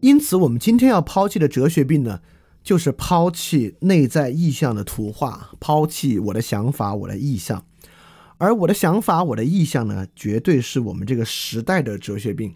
[0.00, 2.20] 因此，我们今天要抛弃的哲学病呢，
[2.62, 7.64] 就是抛弃内在意象的图画，抛弃我的想法、我的意象。
[8.38, 12.54] 而我的想法、我的意象呢，绝对是我们这个时代的哲学病。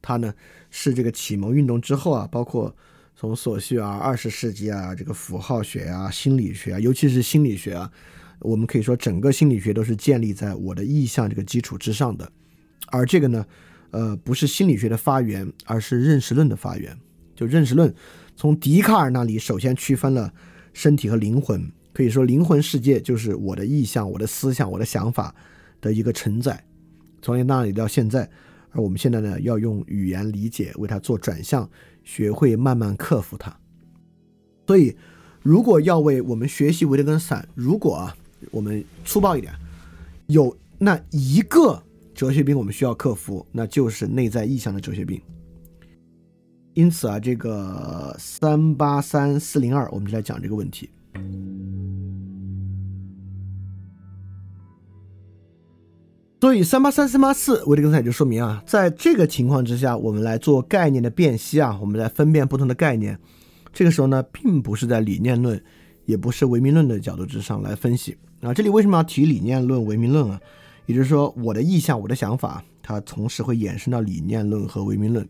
[0.00, 0.32] 它呢，
[0.70, 2.74] 是这个启蒙运动之后啊，包括
[3.14, 7.90] 从索绪啊、二十世纪啊，这个符号学啊、心理学啊，尤其是心理学啊，
[8.38, 12.32] 我们可以说整个心理学都是建立在我的意象这个基础之上的。
[12.86, 13.44] 而这个呢，
[13.90, 16.96] 呃，不是心理学的发源，而是认识论的发源。
[17.34, 17.94] 就认识论
[18.34, 20.32] 从笛卡尔那里首先区分了
[20.72, 21.70] 身体和灵魂。
[21.92, 25.34] 可以说，灵魂世界就是我的意象、我的思想、我的想法
[25.80, 26.64] 的一个承载，
[27.20, 28.30] 从那里到现在，
[28.70, 31.68] 而我们现在呢，要用语言理解为它做转向，
[32.04, 33.56] 学会慢慢克服它。
[34.68, 34.96] 所以，
[35.42, 38.16] 如果要为我们学习维特根斯坦，如果啊，
[38.52, 39.52] 我们粗暴一点，
[40.26, 41.82] 有那一个
[42.18, 45.22] 哲学病我们需要克服，那就是内在意向的哲学病。
[46.74, 50.90] 因此啊，这个三八三四零二，我们就来讲这个问题。
[56.40, 63.16] 所以三八三三八四，维特根斯坦就说明啊，在这个情况之下，我们来做概念的辨析啊，我们来分辨不同的概念。
[63.72, 65.62] 这个时候呢，并不是在理念论，
[66.04, 68.52] 也不是唯名论的角度之上来分析啊。
[68.52, 70.40] 这里为什么要提理念论、唯名论啊？
[70.88, 75.28] 也就是说，我的意向、我的想法，它同时会衍生到理念论和唯名论。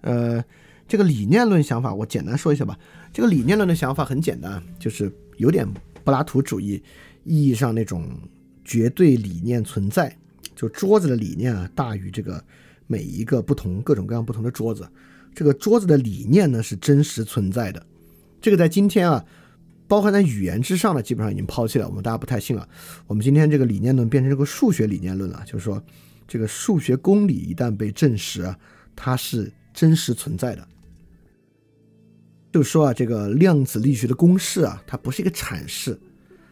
[0.00, 0.44] 呃，
[0.88, 2.76] 这个理念论想法，我简单说一下吧。
[3.12, 5.64] 这个理念论的想法很简单，就是有点
[6.02, 6.82] 柏拉图主义
[7.22, 8.08] 意义上那种
[8.64, 10.14] 绝对理念存在。
[10.56, 12.42] 就桌子的理念啊，大于这个
[12.88, 14.88] 每一个不同各种各样不同的桌子。
[15.32, 17.86] 这个桌子的理念呢是真实存在的。
[18.40, 19.24] 这个在今天啊，
[19.88, 21.88] 包含在语言之上的，基本上已经抛弃了。
[21.88, 22.68] 我们大家不太信了。
[23.06, 25.82] 我们今天这个理念论变成这个数学理念论了，就是说
[26.28, 28.54] 这个数学公理一旦被证实，
[28.94, 30.68] 它是真实存在的。
[32.52, 35.98] 就是说啊，这个量子力学的公式啊，它不是一个阐释，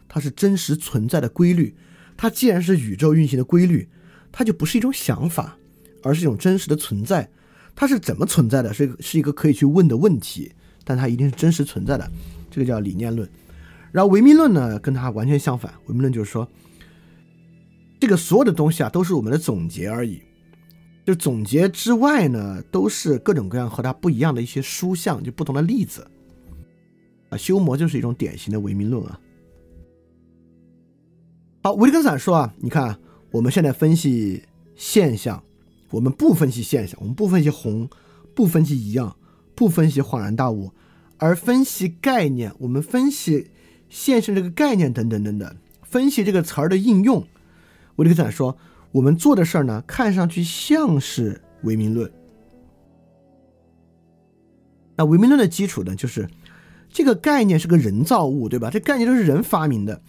[0.09, 1.75] 它是真实存在的规律。
[2.17, 3.87] 它既然是宇宙运行的规律。
[4.29, 5.57] 它就不是一种想法，
[6.03, 7.27] 而是一种真实的存在。
[7.73, 8.71] 它是怎么存在的？
[8.71, 10.51] 是是一个可以去问的问题，
[10.83, 12.11] 但它一定是真实存在的。
[12.57, 13.29] 这个叫理念论。
[13.91, 15.71] 然后唯名论呢，跟它完全相反。
[15.85, 16.47] 唯名论就是说，
[17.99, 20.21] 这个所有的东西啊，都是我们的总结而已。
[21.05, 26.07] 就总结之外呢，都是各种各样和它不一样的一些书像，就不同的例子。
[27.29, 29.19] 啊，修魔就是一种典型的唯名论啊。
[31.63, 32.97] 好，维特根斯坦说啊，你看。
[33.29, 34.41] 我们现在分析
[34.77, 35.43] 现象，
[35.89, 37.87] 我们不分析现象，我们不分析红，
[38.33, 39.17] 不分析一样，
[39.53, 40.71] 不分析恍然大悟，
[41.17, 42.51] 而分析概念。
[42.59, 43.51] 我们分析
[43.89, 47.25] 现实这个概念等等等等，分析这个词儿的应用。
[47.95, 48.57] 维特根斯坦说，
[48.91, 52.11] 我们做的事儿呢，看上去像是唯名论。
[54.95, 56.29] 那唯名论的基础呢，就是
[56.89, 58.69] 这个概念是个人造物，对吧？
[58.69, 60.01] 这概念都是人发明的。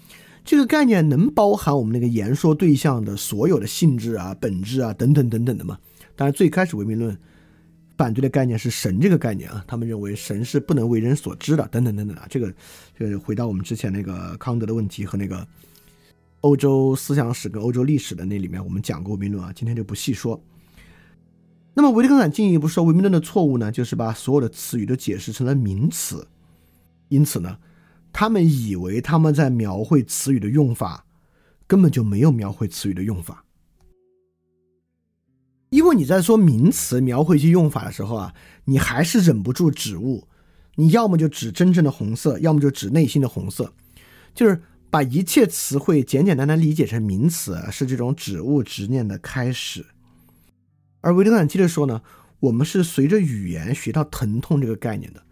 [0.44, 5.78] 这个概念能包含我们那个言说对象的所有的性质啊、本质啊等等等等的吗？
[6.16, 7.14] 当然，最开始唯名论
[7.98, 12.26] 反对的概念是神这个概念啊，他们认为神是不能为人所知的，等等等等啊。
[12.30, 12.54] 这个，
[12.96, 15.46] 这个回到我们之前那个康德的问题和那个
[16.40, 20.40] 欧洲思想史跟欧洲历史的那里面，我们讲过唯名论啊，今天就不细说。
[21.74, 26.26] 那么维特根斯坦进一步说唯名论的错误呢，就是把所有的词语都解释成了名词，
[27.08, 27.58] 因此呢。
[28.10, 31.04] 他们以为他们在描绘词语的用法，
[31.66, 33.44] 根本就没有描绘词语的用法。
[35.70, 38.34] 因为你在说名词描绘一些用法的时候啊，
[38.64, 40.26] 你还是忍不住指物，
[40.76, 43.72] 你要么就指真正的红色，要么就指内心的红色，
[44.34, 49.84] 就是把一切词汇简简单单理解成名词，是这种指物执念的开始。
[51.00, 52.00] 而维特根斯坦接着说呢，
[52.40, 55.22] 我们是随着语言学到疼痛这个概念的。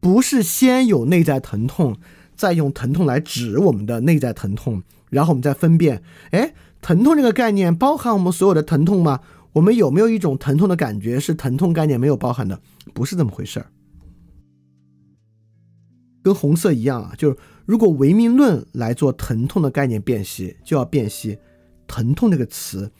[0.00, 1.96] 不是先有内在疼痛，
[2.34, 9.20] 再用疼痛来指我们的内在疼痛，然后我们再分辨，哎，疼痛这个概念包含我们所有的疼痛吗？
[9.52, 12.60] 我们有没有一种疼痛的感觉是疼痛概念没有包含的？
[12.92, 13.70] 不是这么回事儿。
[16.22, 21.38] 跟红色一样啊，就是如果唯名论来做疼痛的概念辨析，就要辨析
[21.86, 22.90] 疼痛这个词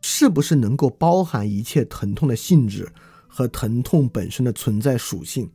[0.00, 2.90] 是不是能够包含一切疼痛的性质
[3.28, 5.50] 和疼痛本身的存在属性。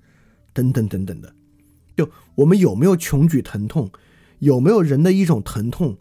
[0.54, 1.32] 等等等等的，
[1.96, 3.92] 就我们有没有穷举疼痛，
[4.40, 5.96] 有没有人的一种疼痛，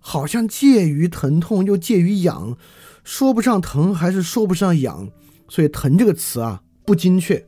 [0.00, 2.56] 好像介于疼痛又介于痒，
[3.04, 5.10] 说不上疼还是说不上痒，
[5.48, 7.46] 所以“疼”这个词啊不精确，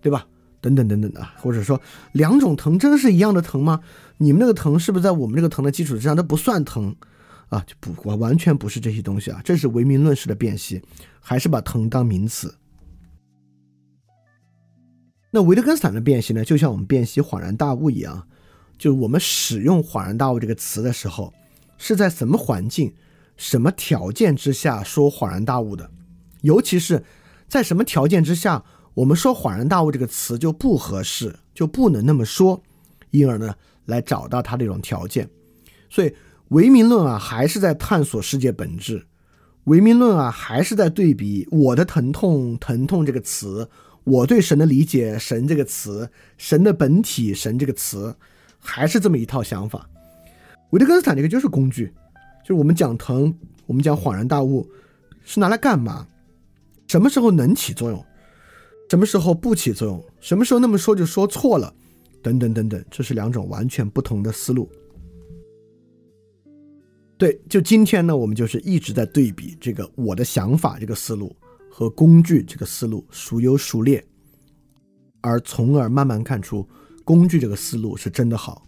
[0.00, 0.26] 对吧？
[0.60, 1.80] 等等等等的，或者说
[2.12, 3.80] 两种疼真是一样的疼吗？
[4.18, 6.96] 你们那个疼是不是在我们这个疼的基础之上都不算疼
[7.48, 7.64] 啊？
[7.66, 10.82] 就不完完全不是这些东西啊，这是唯名论式的辨析，
[11.20, 12.52] 还是把疼当名词。
[15.30, 18.26] 那维特根斯坦的辨析呢，就像我们辨析恍然大悟一样，
[18.78, 21.32] 就是我们使用“恍然大悟”这个词的时候，
[21.76, 22.92] 是在什么环境、
[23.36, 25.90] 什么条件之下说恍然大悟的？
[26.42, 27.02] 尤其是
[27.48, 28.62] 在什么条件之下，
[28.94, 32.62] 我们说“恍然大悟”这个词就不合适，就不能那么说，
[33.10, 33.54] 因而呢，
[33.84, 35.28] 来找到它这种条件。
[35.90, 36.14] 所以
[36.48, 38.98] 唯名论啊，还是在探索世界本质；
[39.64, 43.68] 唯名论啊，还是在对比我的疼痛，疼痛这个词。
[44.04, 48.14] 我对神的理解，神这个词，神的本体，神这个词，
[48.58, 49.90] 还是这么一套想法。
[50.70, 51.92] 维特根斯坦这个就是工具，
[52.46, 53.34] 就是我们讲疼，
[53.66, 54.64] 我们讲恍然大悟，
[55.24, 56.06] 是拿来干嘛？
[56.86, 58.06] 什么时候能起作用？
[58.88, 60.00] 什么时候不起作用？
[60.20, 61.74] 什么时候那么说就说错了？
[62.22, 64.70] 等等等等，这是两种完全不同的思路。
[67.18, 71.34] 对，就今天呢，我们就是一直在对比这个我的想法这个思路。
[71.68, 74.02] 和工具这个思路孰优孰劣，
[75.20, 76.66] 而从而慢慢看出
[77.04, 78.66] 工具这个思路是真的好。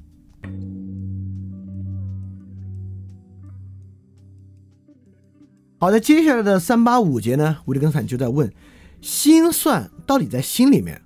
[5.80, 8.52] 好的，接下来的三八五节呢，维特根斯坦就在问：
[9.00, 11.02] 心算到底在心里面，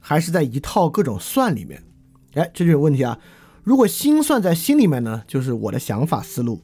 [0.00, 1.84] 还是在一套各种算里面？
[2.34, 3.20] 哎，这就是问题啊！
[3.62, 6.56] 如果心算在心里面呢，就是我的想法思路；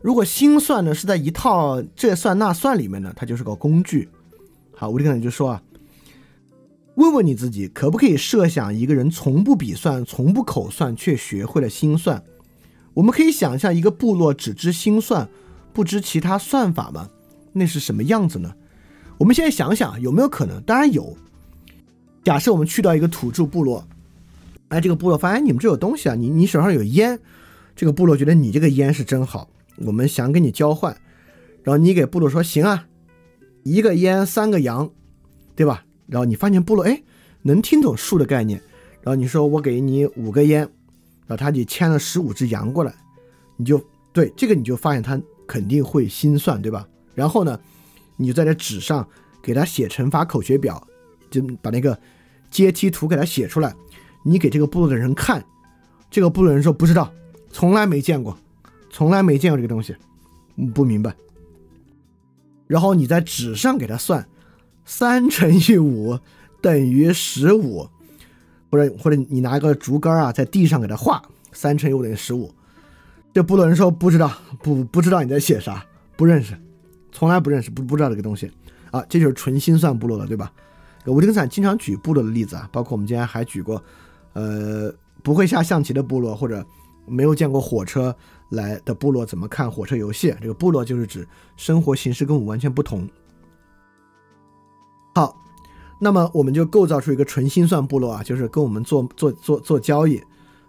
[0.00, 4.08] 如果心算呢是在一套这算那算里面呢，它就是个工具。
[4.76, 5.62] 好，维特根斯坦就说啊，
[6.94, 12.22] 问问你自己，可不可以设想一个人从不笔算、从不口算，却学会了心算？
[12.94, 15.28] 我们可以想象一个部落只知心算，
[15.72, 17.08] 不知其他算法吗？
[17.52, 18.54] 那是什么样子呢？
[19.18, 20.62] 我们现在想想，有没有可能？
[20.62, 21.16] 当然有。
[22.22, 23.86] 假设我们去到一个土著部落，
[24.68, 27.18] 哎，这个部落发现你们这有东西啊，你你手上有烟，
[27.74, 30.96] 这个部落觉得你这个烟是真好，我们想跟你交换，
[31.62, 32.86] 然后你给部落说行啊。
[33.62, 34.90] 一个烟三个羊，
[35.54, 35.84] 对吧？
[36.06, 37.02] 然后你发现部落哎
[37.42, 38.60] 能听懂数的概念，
[39.02, 40.60] 然后你说我给你五个烟，
[41.26, 42.94] 然后他就牵了十五只羊过来，
[43.56, 43.82] 你就
[44.12, 45.20] 对这个你就发现他
[45.50, 46.86] 肯定会心算，对吧？
[47.12, 47.58] 然后呢，
[48.16, 49.04] 你就在这纸上
[49.42, 50.80] 给他写乘法口诀表，
[51.28, 51.98] 就把那个
[52.52, 53.74] 阶梯图给他写出来，
[54.22, 55.44] 你给这个部落的人看，
[56.08, 57.12] 这个部落人说不知道，
[57.50, 58.38] 从来没见过，
[58.90, 59.96] 从来没见过这个东西，
[60.72, 61.16] 不明白。
[62.68, 64.28] 然后你在纸上给他算，
[64.84, 66.16] 三乘以五
[66.62, 67.88] 等于十五，
[68.70, 71.20] 或者或者你拿一个竹竿啊，在地上给他画，
[71.50, 72.54] 三乘以五等于十五。
[73.32, 74.32] 这部落人说不知道，
[74.62, 75.84] 不不知道你在写啥，
[76.16, 76.56] 不认识，
[77.12, 78.50] 从来不认识，不不知道这个东西
[78.90, 80.52] 啊，这就是纯心算部落了，对吧？
[81.06, 83.82] 维特根斯坦经常举部落的例子啊，包括我们今天还举过，
[84.32, 84.92] 呃，
[85.22, 86.64] 不会下象棋的部落，或者
[87.06, 88.14] 没有见过火车。
[88.50, 90.34] 来的部落怎么看火车游戏？
[90.40, 91.24] 这个部落就是指
[91.56, 93.08] 生活形式跟我们完全不同。
[95.14, 95.36] 好，
[96.00, 100.20] 那么我们就构造出一个纯心算部落啊，就是跟我们做做做做交易，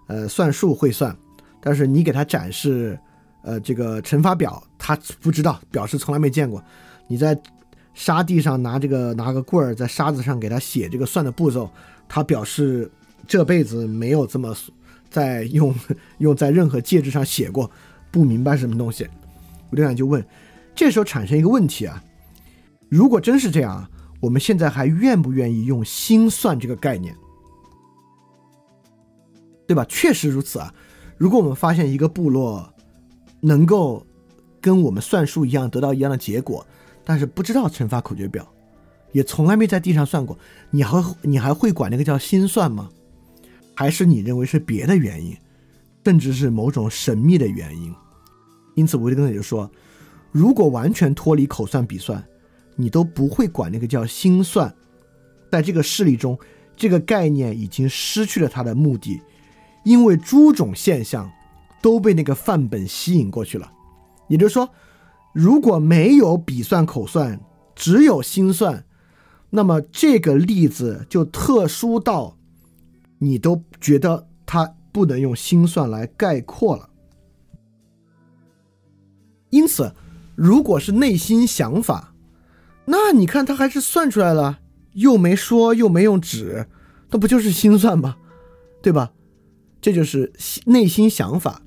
[0.05, 1.17] 呃，算数会算，
[1.61, 2.99] 但是你给他展示
[3.43, 6.61] 呃这个乘法表，他不知道，表示从来没见过。
[7.07, 7.39] 你在
[7.93, 11.69] 沙地上拿这个拿个棍儿在沙子上给他写这个算的步骤，
[12.09, 12.91] 他表示
[13.27, 14.55] 这辈子没有这么。
[15.09, 15.75] 在用
[16.19, 17.69] 用在任何介质上写过，
[18.11, 19.05] 不明白什么东西，
[19.69, 20.25] 吴队长就问，
[20.73, 22.01] 这时候产生一个问题啊，
[22.87, 23.85] 如果真是这样，
[24.21, 27.13] 我们现在还愿不愿意用心算这个概念，
[29.67, 29.85] 对吧？
[29.89, 30.73] 确实如此啊，
[31.21, 32.73] 如果我们发现一个部落
[33.41, 34.03] 能够
[34.59, 36.65] 跟我们算数一样得到一样的结果，
[37.05, 38.51] 但是不知道乘法口诀表，
[39.11, 40.35] 也从来没在地上算过，
[40.71, 42.89] 你还你还会管那个叫心算吗？
[43.75, 45.37] 还是你认为是别的原因，
[46.03, 47.93] 甚至是某种神秘的原因。
[48.73, 49.69] 因此，维特根斯就说：
[50.31, 52.23] 如果完全脱离口算笔算，
[52.75, 54.73] 你都不会管那个叫心算。
[55.51, 56.35] 在这个事例中，
[56.75, 59.21] 这个概念已经失去了它的目的，
[59.83, 61.31] 因为诸种现象
[61.81, 63.71] 都被那个范本吸引过去了。
[64.27, 64.69] 也就是说，
[65.33, 67.39] 如果没有笔算口算，
[67.75, 68.85] 只有心算，
[69.49, 72.37] 那么这个例子就特殊到。
[73.23, 76.89] 你都觉得它不能用心算来概括了，
[79.51, 79.93] 因此，
[80.33, 82.15] 如果是内心想法，
[82.85, 84.57] 那你看他还是算出来了，
[84.93, 86.67] 又没说又没用纸，
[87.11, 88.17] 那不就是心算吗？
[88.81, 89.11] 对吧？
[89.81, 90.31] 这就是
[90.65, 91.61] 内心想法。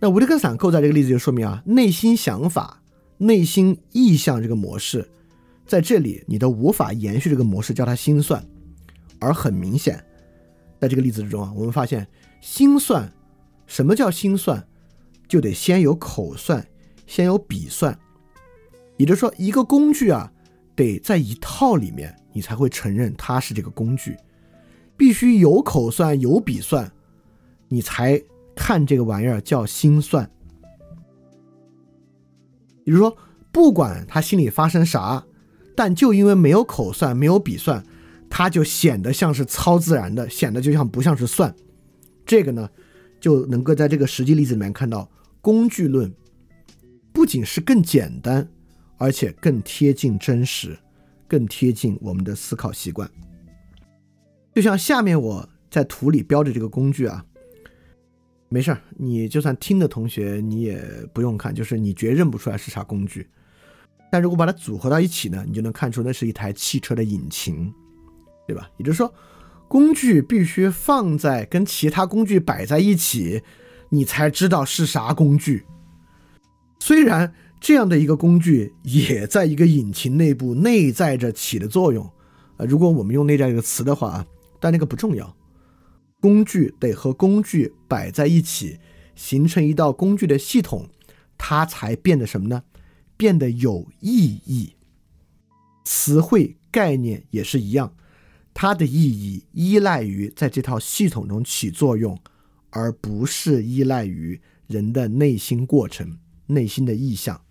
[0.00, 2.82] 那维特根斯坦构在这个例子就说明啊，内心想法、
[3.18, 5.08] 内心意向这个模式，
[5.66, 8.44] 在这里你都无法延续这个模式叫它心算，
[9.20, 10.04] 而很明显。
[10.80, 12.04] 在这个例子之中啊，我们发现
[12.40, 13.08] 心算，
[13.68, 14.66] 什么叫心算，
[15.28, 16.66] 就得先有口算，
[17.06, 17.96] 先有笔算。
[18.96, 20.32] 也就是说，一个工具啊，
[20.74, 24.16] 得在一套里面，你才会承认它是这个工具。
[24.96, 26.90] 必须有口算有笔算，
[27.72, 28.22] 你才
[28.54, 30.30] 看这个玩意儿叫心算。
[32.84, 33.16] 比如说，
[33.50, 35.24] 不管他心里发生啥，
[35.74, 37.84] 但就因为没有口算没有笔算，
[38.28, 41.54] 他就显得像是超自然的，显得就像不像是算。
[42.26, 42.68] 这个呢，
[43.18, 45.10] 就能够在这个实际例子里面看到，
[45.40, 46.12] 工具论
[47.12, 48.48] 不仅是更简单，
[48.98, 50.78] 而且更贴近真实。
[51.28, 53.10] 更贴近我们的思考习惯，
[54.54, 57.24] 就像下面我在图里标的这个工具啊，
[58.52, 63.26] 没事儿，你就算听的同学你也不用看，就是你绝认不出来是啥工具。
[64.10, 67.72] 但如果把它组合到一起呢，你就能看出那是一台汽车的引擎，
[68.46, 68.68] 对吧？
[68.76, 69.12] 也就是说，
[69.68, 73.42] 工具必须放在跟其他工具摆在一起，
[73.88, 75.64] 你才知道是啥工具。
[76.78, 77.32] 虽然。
[77.64, 82.10] 这样的一个工具也在一个引擎内部内在着起的作用，
[82.56, 84.26] 呃，如果我们用“内在”这个词的话，
[84.58, 85.32] 但那个不重要，
[86.22, 88.78] 工具得和工具摆在一起，
[89.16, 90.88] 形成一道工具的系统，
[91.36, 92.62] 它才变得什么呢？
[93.16, 94.76] 变得有意义。
[95.84, 97.96] 词汇概念也是一样，
[98.54, 102.16] 它的意义依赖于在这套系统中起作用，
[102.70, 107.42] 而不是依赖于人的内心过程、内心的意向。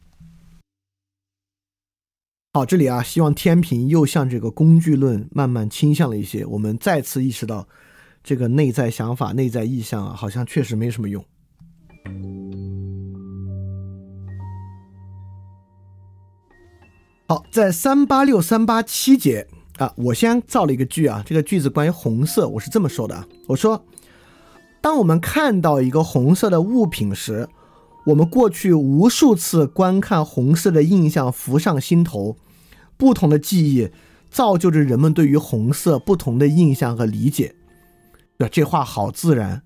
[2.53, 6.45] 好，这里啊，希望天平又向这个工具论慢慢倾向了一些。
[6.45, 7.67] 我们再次意识到，
[8.23, 11.23] 这个内在想法、内在意向啊，好像确实没什么用。
[17.27, 19.47] 好，在三八六三八七节
[19.77, 23.85] 啊，我先造了一个句啊，这个句子关于红色，我是这么说的啊，我说，
[24.81, 27.47] 当我们看到一个红色的物品时。
[28.07, 32.35] 我们过去无数次观看红色的印象浮上心头，
[32.97, 33.91] 不同的记忆
[34.31, 37.53] 造就着人们对于红色不同的印象和理解。
[38.41, 39.61] 对，这话好自然，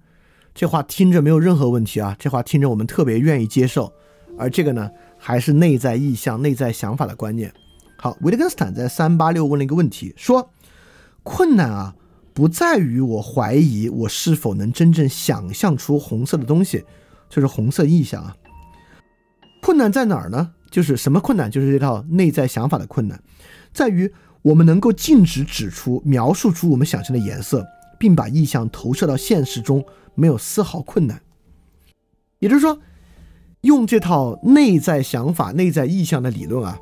[0.53, 3.93] 这话听着没有任何问题啊，这话听着我们特别愿意接受。
[4.37, 7.53] 而这个呢，还是内在意向、内在想法的观念。
[7.95, 10.51] 好，维特根斯坦在三八六问了一个问题，说：
[11.23, 11.95] 困难啊，
[12.33, 16.83] 不在于我怀疑我是否能真正想象出红色的东西。
[17.29, 18.35] 就是红色意象啊，
[19.61, 20.51] 困难在哪儿呢？
[20.69, 21.49] 就是什么困难？
[21.49, 23.23] 就是这套内在想法的困难，
[23.71, 27.65] 在于我们能够径直指出、描述出我们想象的颜色，
[27.97, 29.83] 并把意象投射到现实中，
[30.13, 31.21] 没有丝毫困难。
[32.39, 32.79] 也就是说，
[33.61, 36.79] 用这套内在想法、内在意象的理论啊，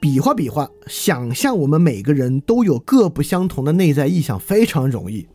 [0.00, 5.26] 比划比划，想象我们每个人都有各不相同的内在意象，非常容易。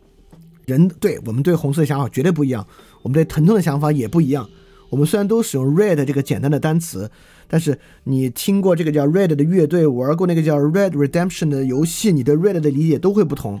[0.66, 2.66] 人对我们对红色的想法绝对不一样。
[3.02, 4.48] 我们对疼痛的想法也不一样。
[4.90, 7.10] 我们虽然都使用 red 这个简单的单词，
[7.46, 13.60] 但是你听过这个叫 red 的乐队，玩过那个叫 red redemption 的游戏，你对 red 的理解都会不同。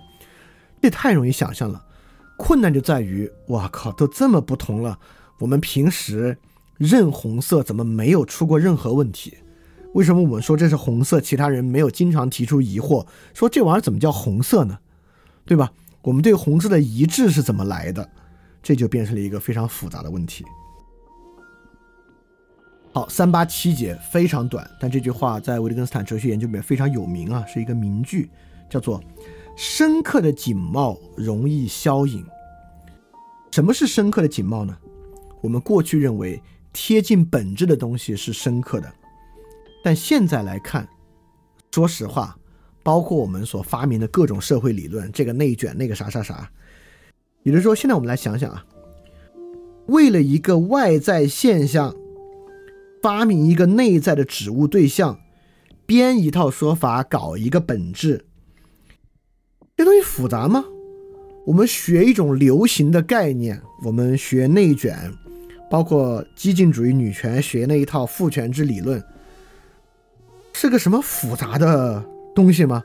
[0.80, 1.84] 这太容易想象了。
[2.36, 4.98] 困难就在于，哇靠，都这么不同了，
[5.40, 6.38] 我们平时
[6.76, 9.38] 认红色怎么没有出过任何问题？
[9.94, 14.78] 为什么我们说这是红色，其他人没有经常提出疑惑，说这玩意儿怎么叫红色呢？
[15.44, 15.72] 对吧？
[16.02, 18.08] 我们对红色的一致是怎么来的？
[18.62, 20.44] 这就变成了一个非常复杂的问题。
[22.92, 28.30] 好，三八七节非常短，但这句话在维特根斯坦哲学研究里面非常有名啊，是一个名句，
[28.68, 29.02] 叫做
[29.60, 32.24] “深刻的景貌容易消隐”。
[33.50, 34.78] 什么是深刻的景貌呢？
[35.40, 36.40] 我们过去认为
[36.72, 38.88] 贴近本质的东西是深刻的，
[39.82, 40.88] 但现在来看，
[41.72, 42.38] 说实话，
[42.84, 46.48] 包括我们所发明的各种社会理论，这个内卷，那个啥啥啥。
[47.42, 48.64] 也就是说，现在我们来想想啊，
[49.86, 51.96] 为了一个外在现象
[53.02, 55.18] 发明一个内在的指物对象，
[55.84, 58.24] 编一套说法，搞一个本质，
[59.78, 60.64] 这东西复杂吗？
[61.46, 64.98] 我们学一种流行的概念，我们学内卷，
[65.70, 69.00] 包括激进主义女权学那一套父权制理论，
[70.52, 72.04] 是个什么复杂的
[72.34, 72.82] 东西吗？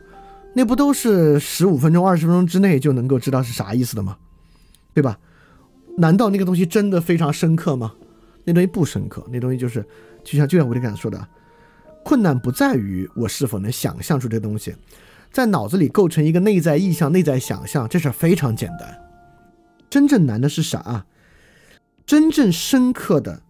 [0.53, 4.15] 那不都是十五分钟、二十分钟之内就能够知道是啥意思的吗？
[4.93, 5.17] 对吧？
[5.97, 7.95] 难道那个东西真的非常深刻吗？
[8.43, 9.83] 那东西不深刻，那东西就是
[10.23, 11.27] 就像就像维特根斯坦说的，
[12.05, 14.75] 困难不在于我是否能想象出这东西，
[15.34, 19.02] 在脑子里构成一个内在意象、内在想象，这事非常简单。
[19.90, 21.08] 真正难的是啥？
[22.06, 23.42] 真正深刻的、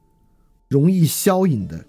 [0.69, 1.85] 容易消隐的，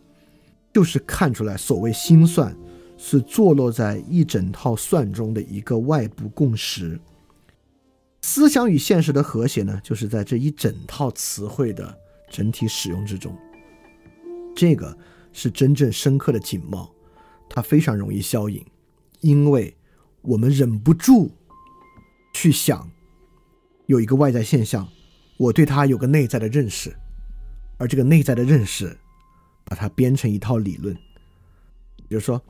[0.72, 2.56] 就是看出来所谓心算
[2.98, 6.98] 是坐落在一整套算中的一个外部共识。
[8.22, 11.96] 思想与现实的和谐呢，就是在这一整套词汇的
[12.28, 13.32] 整体使用之中。
[14.56, 14.96] 这个
[15.32, 16.90] 是真正深刻的景貌，
[17.48, 18.64] 它非常容易消隐，
[19.20, 19.76] 因为
[20.24, 21.30] 我们忍不住
[22.32, 22.90] 去想
[23.86, 24.88] 有一个外在现象，
[25.36, 26.94] 我对它有个内在的认识，
[27.78, 28.96] 而这个内在的认识
[29.64, 30.94] 把它编成一套理论。
[32.08, 32.42] 比如说，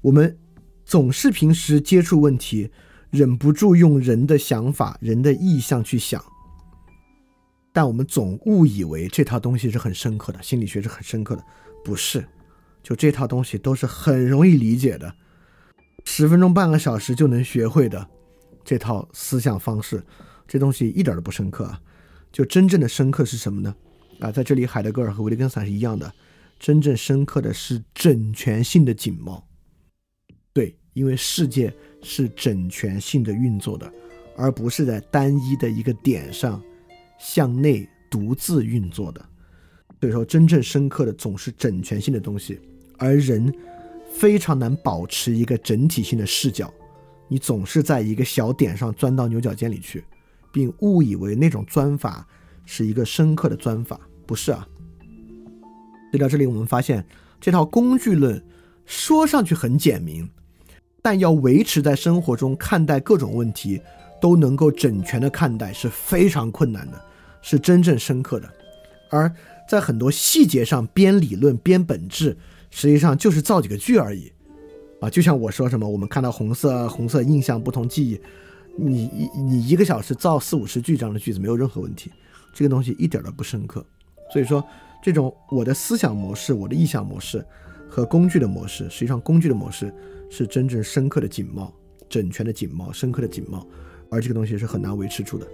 [0.00, 0.38] 我们
[0.84, 2.70] 总是平时接触问题，
[3.10, 6.24] 忍不住用人的想法、人的意向去想，
[7.72, 11.44] 但我们总误以为这套东西是很深刻的，心理学是很深刻的，
[11.84, 12.24] 不是。
[12.82, 15.14] 就这套东西都是很容易理解的，
[16.04, 18.06] 十分钟、半个小时就能学会的
[18.64, 20.02] 这套思想方式，
[20.46, 21.80] 这东西一点都不深刻啊！
[22.32, 23.74] 就真正的深刻是什么呢？
[24.20, 26.12] 啊，在这里，海德格尔和维特根斯坦是一样的，
[26.58, 29.46] 真正深刻的是整全性的景貌。
[30.52, 33.90] 对，因为世界是整全性的运作的，
[34.36, 36.62] 而不是在单一的一个点上
[37.18, 39.24] 向内独自运作的。
[40.00, 42.60] 所以说，真正深刻的总是整全性的东西。
[42.98, 43.52] 而人
[44.20, 46.70] 非常难保持一个整体性的视角，
[47.26, 50.04] 你总是在一个小点上钻到牛角尖里去，
[50.52, 52.28] 并误以为那种钻法
[52.66, 54.68] 是一个深刻的钻法，不是啊。
[56.10, 57.02] 所以到这里，我们发现
[57.40, 58.44] 这套工具论
[58.84, 60.28] 说上去很简明，
[61.00, 63.80] 但要维持在生活中看待各种问题
[64.20, 67.02] 都能够整全的看待是非常困难的，
[67.40, 68.46] 是真正深刻的。
[69.08, 69.34] 而
[69.66, 72.36] 在很多细节上编理论、编本质。
[72.70, 74.32] 实际上就是造几个句而已，
[75.00, 78.20] 啊，就像我说什么，我们看到红色，红色印象不同记忆，
[78.76, 82.10] 你一你一个小时造四五十句这样的句子没有任何问题，
[82.54, 83.84] 这个东西一点都不深刻。
[84.32, 84.64] 所以说，
[85.02, 87.44] 这种我的思想模式、我的意向模式
[87.88, 89.92] 和工具的模式，实际上工具的模式
[90.30, 91.74] 是真正深刻的景貌、
[92.08, 93.66] 整全的景貌、深刻的景貌，
[94.10, 95.46] 而这个东西是很难维持住的。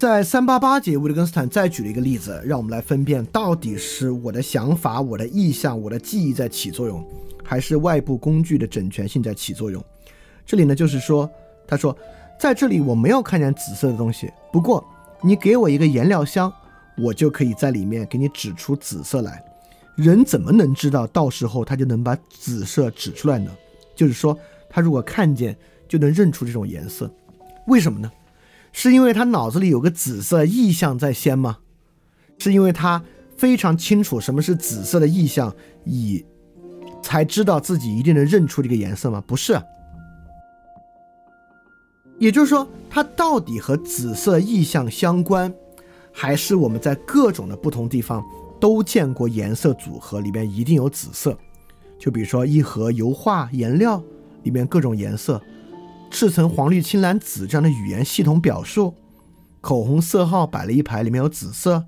[0.00, 7.04] 在三八八节，维特根斯坦再举了一个例子，让我们来分辨到底是我的想法、我的意向、我的记忆在起作用，
[7.44, 9.84] 还是外部工具的整全性在起作用。
[10.46, 11.30] 这里呢，就是说，
[11.68, 11.94] 他说，
[12.38, 14.82] 在这里我没有看见紫色的东西，不过
[15.20, 16.50] 你给我一个颜料箱，
[16.96, 19.44] 我就可以在里面给你指出紫色来。
[19.96, 23.52] 人怎么能知道到时候他就能把紫色指出来呢？
[23.94, 24.34] 就是说，
[24.70, 25.54] 他如果看见
[25.86, 27.12] 就能认出这种颜色，
[27.66, 28.10] 为什么呢？
[28.72, 31.58] 是因为他脑子里有个紫色意象在先吗？
[32.38, 33.02] 是因为他
[33.36, 35.54] 非常清楚什么是紫色的意象，
[35.84, 36.24] 以
[37.02, 39.22] 才知道自己一定能认出这个颜色吗？
[39.26, 39.60] 不是。
[42.18, 45.52] 也就是说，它到底和紫色意象相关，
[46.12, 48.22] 还是我们在各种的不同地方
[48.60, 51.36] 都见过颜色组合里面一定有紫色？
[51.98, 54.02] 就比如说一盒油画颜料
[54.42, 55.42] 里面各种颜色。
[56.10, 58.92] 赤橙黄绿青蓝紫这样的语言系统表述，
[59.60, 61.82] 口红色号摆了一排，里面有紫色。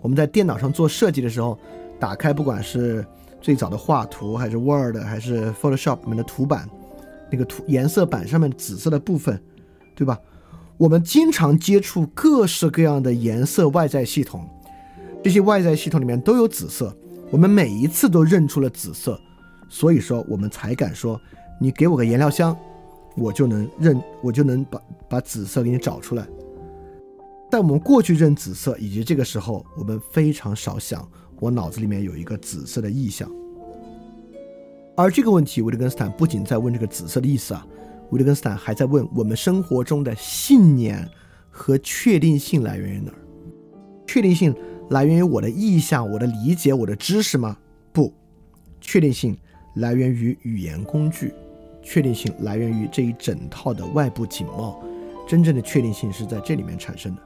[0.00, 1.56] 我们在电脑上做设计的时候，
[1.98, 3.06] 打开不管是
[3.40, 6.68] 最早的画图，还是 Word，还是 Photoshop 里面的图板，
[7.30, 9.40] 那个图颜色板上面紫色的部分，
[9.94, 10.18] 对吧？
[10.76, 14.44] 我们经常接触各式各样的颜色外在系统，
[15.22, 16.94] 这些外在系统里面都有紫色，
[17.30, 19.18] 我们每一次都认出了紫色，
[19.68, 21.20] 所以说我们才敢说，
[21.60, 22.56] 你给我个颜料箱。
[23.16, 26.26] 我就能认，我就能把把紫色给你找出来。
[27.50, 31.06] 但我们过去认紫色，以及这个时候，我们非常少想，
[31.38, 33.30] 我脑子里面有一个紫色的意象。
[34.96, 37.66] 而这个问题，维特根斯坦不仅在问这个紫色的意思啊，
[38.10, 41.06] 维特根斯坦还在问我们生活中的信念
[41.50, 43.18] 和确定性来源于哪儿？
[44.06, 44.54] 确定性
[44.90, 47.56] 来源于我的意向、我的理解、我的知识吗？
[47.92, 48.12] 不，
[48.80, 49.36] 确定性
[49.76, 51.34] 来源于语言工具。
[51.82, 54.80] 确定性来源于这一整套的外部景貌，
[55.28, 57.22] 真正的确定性是在这里面产生的。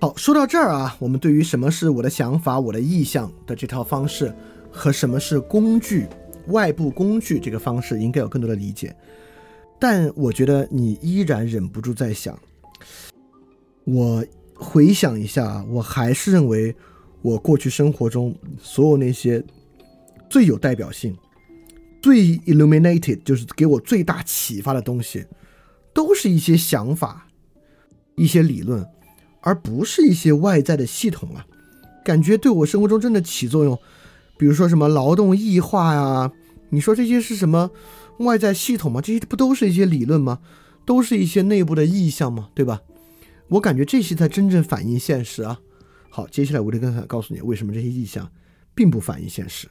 [0.00, 4.34] 好，说到这儿啊，我们对于什么是我的想法、我的意向的这套方式，
[4.70, 6.06] 和什么是工具、
[6.48, 8.94] 外部工具这个方式，应该有更多的理解。
[9.78, 12.36] 但我觉得你依然忍不住在想，
[13.84, 16.74] 我回想一下，我还是认为
[17.20, 19.40] 我过去生活中所有那些
[20.28, 21.16] 最有代表性。
[22.02, 25.24] 最 illuminated 就是给我最大启发的东西，
[25.94, 27.28] 都是一些想法、
[28.16, 28.84] 一些理论，
[29.40, 31.46] 而不是一些外在的系统啊。
[32.04, 33.78] 感觉对我生活中真的起作用，
[34.36, 36.32] 比如说什么劳动异化呀，
[36.70, 37.70] 你说这些是什么
[38.18, 39.00] 外在系统吗？
[39.00, 40.40] 这些不都是一些理论吗？
[40.84, 42.48] 都是一些内部的意象吗？
[42.54, 42.82] 对吧？
[43.46, 45.60] 我感觉这些才真正反映现实啊。
[46.10, 48.28] 好，接下来我就跟他告诉你，为什么这些意象
[48.74, 49.68] 并不反映现实。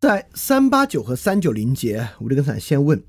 [0.00, 3.02] 在三八九和三九零节，维特根斯坦先问：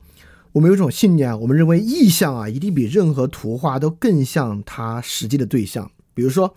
[0.53, 5.91] 我们有一种信念啊，我们认为意象啊，一定比任何图画都更像它实际的对象。
[6.15, 6.55] 比如说，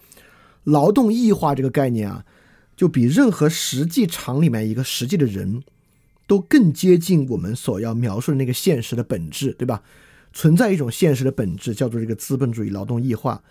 [0.65, 2.25] 劳动异化这个概念啊，
[2.75, 5.63] 就比任何实际场里面一个实际的人
[6.27, 9.83] 都更接近我们所要描述的那个现实的本质，对吧？
[10.33, 13.43] 存在一种现实的本质，叫做这个资本主义劳动异化。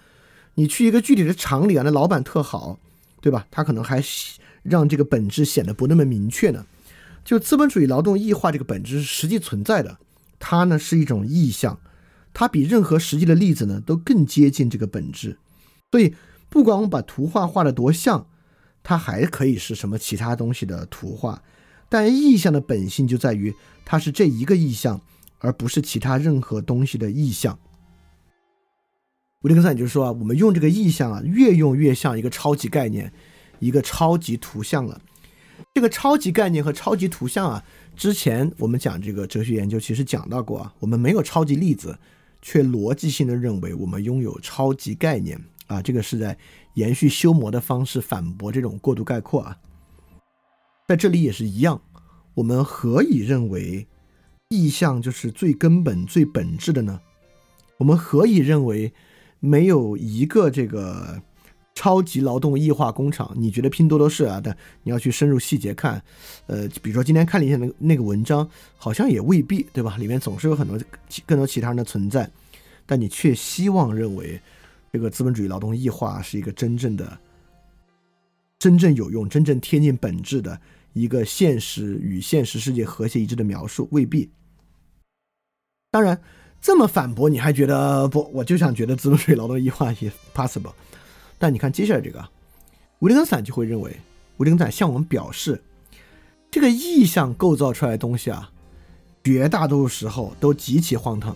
[0.55, 2.79] 你去一个具体的厂里啊，那老板特好，
[3.21, 3.45] 对吧？
[3.51, 4.01] 他可能还
[4.63, 6.65] 让这个本质显得不那么明确呢。
[7.23, 9.99] 就资本主义劳动异化这个本质是实际存在的，
[10.39, 11.79] 它呢是一种意象，
[12.33, 15.37] 它比任何实际的例子呢都更接近这个本质。
[15.91, 16.15] 所以，
[16.49, 18.27] 不管我们把图画画的多像，
[18.83, 21.43] 它还可以是什么其他东西的图画，
[21.89, 23.53] 但意象的本性就在于
[23.85, 25.01] 它是这一个意象。
[25.43, 27.57] 而不是其他任何东西的意象。
[29.41, 33.11] 维特根斯坦就是说啊，我们用这个意象啊，越用越像一个超级概念，
[33.61, 34.99] 一个超级图像了。
[35.73, 37.63] 这个超级概念和超级图像啊，
[37.95, 41.97] 之前我们讲这个哲学研究其实讲到过啊，我们没有超级例子，
[42.41, 46.37] 却逻辑性的认为我们拥有超级概念啊，这个是在
[46.73, 49.57] 延续修魔的方式反驳这种过度概括啊。
[50.89, 51.81] 在这里也是一样，
[52.33, 53.87] 我们何以认为？
[54.53, 56.99] 意象就是最根本、最本质的呢？
[57.77, 58.91] 我们何以认为
[59.39, 61.21] 没有一个这个
[61.73, 63.31] 超级劳动异化工厂？
[63.35, 64.39] 你觉得拼多多是啊？
[64.43, 66.01] 但你要去深入细节看，
[66.47, 69.97] 呃，比如说今天看了一下那个那个文章，好像也未必，对吧？
[69.97, 70.79] 里面总是有很多
[71.25, 72.29] 更多其他人的存在，
[72.85, 74.39] 但你却希望认为
[74.91, 77.17] 这个资本主义劳动异化是一个真正的、
[78.59, 80.59] 真正有用、真正贴近本质的
[80.93, 84.29] 一个现实与现实世界和谐一致的描述，未必。
[85.89, 86.21] 当然，
[86.61, 88.29] 这么反驳你还觉得不？
[88.33, 90.73] 我就想觉得资本主义劳动异化也 possible。
[91.41, 92.23] 但你看接下来这个，
[92.99, 93.89] 维特根斯坦就会认为，
[94.37, 95.59] 维特根斯坦向我们表示，
[96.51, 98.51] 这个意象构造出来的东西啊，
[99.23, 101.35] 绝大多数时候都极其荒唐。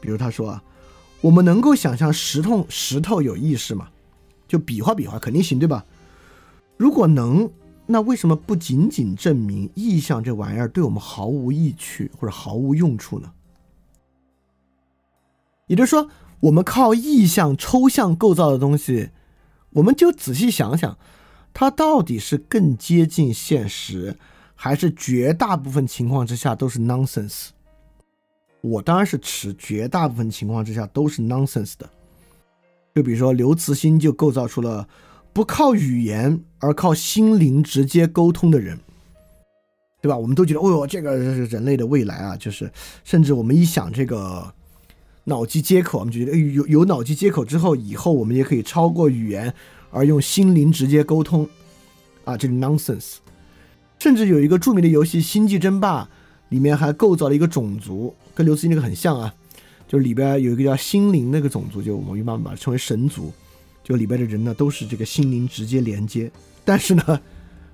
[0.00, 0.64] 比如他说啊，
[1.20, 3.90] 我们能够想象石头石头有意识吗？
[4.48, 5.84] 就比划比划肯定行，对吧？
[6.78, 7.50] 如果能，
[7.84, 13.30] 那为什么不仅仅证明意象这玩意儿对我们毫无益趣或者毫无用处呢？
[15.66, 16.08] 也就是说，
[16.40, 19.10] 我们靠意象、抽象构造的东西，
[19.76, 20.96] 我们就仔细想想，
[21.52, 24.16] 它到底是更接近现实，
[24.54, 27.48] 还是绝大部分情况之下都是 nonsense？
[28.62, 31.86] 我当然是持绝大部分情况之下都是 nonsense 的。
[32.94, 34.88] 就比如说刘慈欣就构造出了
[35.34, 38.80] 不靠语言而靠心灵直接沟通的人，
[40.00, 40.16] 对吧？
[40.16, 42.34] 我们都觉得，哦哟，这个是人类的未来啊！
[42.34, 42.72] 就是，
[43.04, 44.54] 甚至我们一想这个。
[45.28, 49.52] 脑机接口，我们觉得有有脑机接口之后，以后我们也可以超过语言，
[49.90, 51.48] 而用心灵直接沟通，
[52.24, 53.16] 啊，这个 nonsense。
[53.98, 56.04] 甚至有一个著名的游戏《星际争霸》，
[56.50, 59.34] 里面还构造了一个种族，跟刘慈欣那个很像啊，
[59.88, 63.32] 就是里边有一个叫心灵那个种族，就我们一般把它称为神族，
[63.82, 66.30] 就里边的人呢都是这个心灵直接连接，
[66.64, 67.20] 但是呢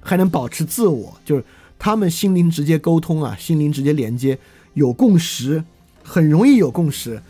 [0.00, 1.44] 还能保持自我，就是
[1.78, 4.38] 他们心灵直接沟通啊，心灵直接连接，
[4.72, 5.62] 有共识，
[6.02, 7.20] 很容易有共识。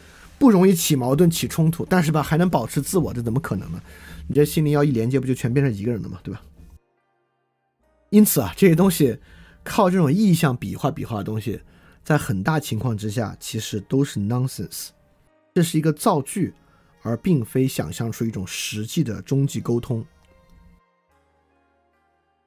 [0.43, 3.81] 不容易起矛盾、起冲突，但是吧，还能保持自我，这怎么可能呢？
[4.27, 6.19] 你这心灵要一连接，不就全变成一个人了吗？
[6.25, 6.43] 对吧？
[8.11, 9.17] 因此啊，这些东西
[9.63, 11.61] 靠这种意象比划比划的东西，
[12.03, 14.89] 在很大情况之下，其实都是 nonsense。
[15.55, 16.53] 这是一个造句，
[17.03, 20.05] 而并非想象出一种实际的终极沟通。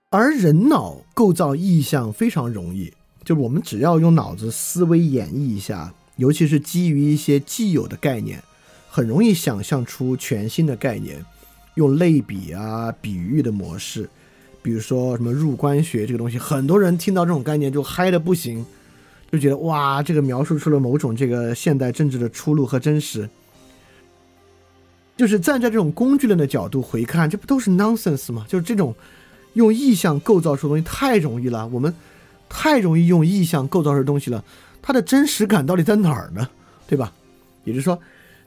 [0.09, 5.93] 而人脑构造意象非常容易，就我们只要用脑子思维演绎一下。
[6.17, 8.41] 尤其是基于一些既有的概念，
[8.89, 11.23] 很容易想象出全新的概念，
[11.75, 14.09] 用类比啊、比喻的模式，
[14.61, 18.65] 比如说什么入关学这个东西，很多人听到这种概念就嗨的不行，
[19.31, 23.29] 就觉得哇，这个描述出了某种这个现代政治的出路和真实。
[25.17, 28.45] 就是站在这种工具论的角度回看，这不都是 nonsense 吗？
[28.49, 28.93] 就是这种
[29.53, 31.93] 用意象构造出的东西太容易了，我们
[32.49, 34.43] 太容易用意象构造出东西了。
[34.87, 36.47] 它的真实感到底在哪儿呢？
[36.85, 37.11] 对吧？
[37.63, 37.99] 也就是说，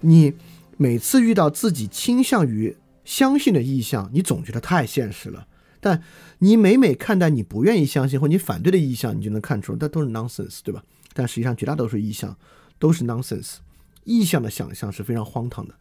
[0.03, 0.33] 你
[0.77, 5.49] 每次遇到自己倾向于相信的意向，你总觉得太现实了；
[5.81, 6.01] 但
[6.39, 10.81] 你每每看待你不愿意相信或你反对的意向，你就能看出那都是 nonsense，对吧？
[11.13, 12.37] 但实际上，绝大多数意向
[12.79, 13.57] 都是 nonsense，
[14.05, 15.75] 意向的想象是非常荒唐的。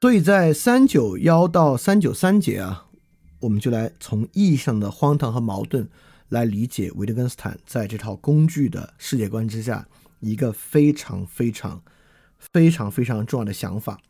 [0.00, 2.86] 所以在三九幺到三九三节啊。
[3.44, 5.86] 我们就来从意义上的荒唐和矛盾
[6.30, 9.86] 来理解维特根斯坦在这套工具的世界观之下
[10.20, 11.82] 一个非常非常
[12.38, 14.00] 非常非常重要的想法。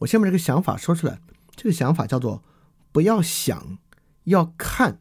[0.00, 1.20] 我先把这个想法说出来。
[1.54, 2.44] 这个想法叫做
[2.92, 3.78] “不要想，
[4.24, 5.00] 要看”。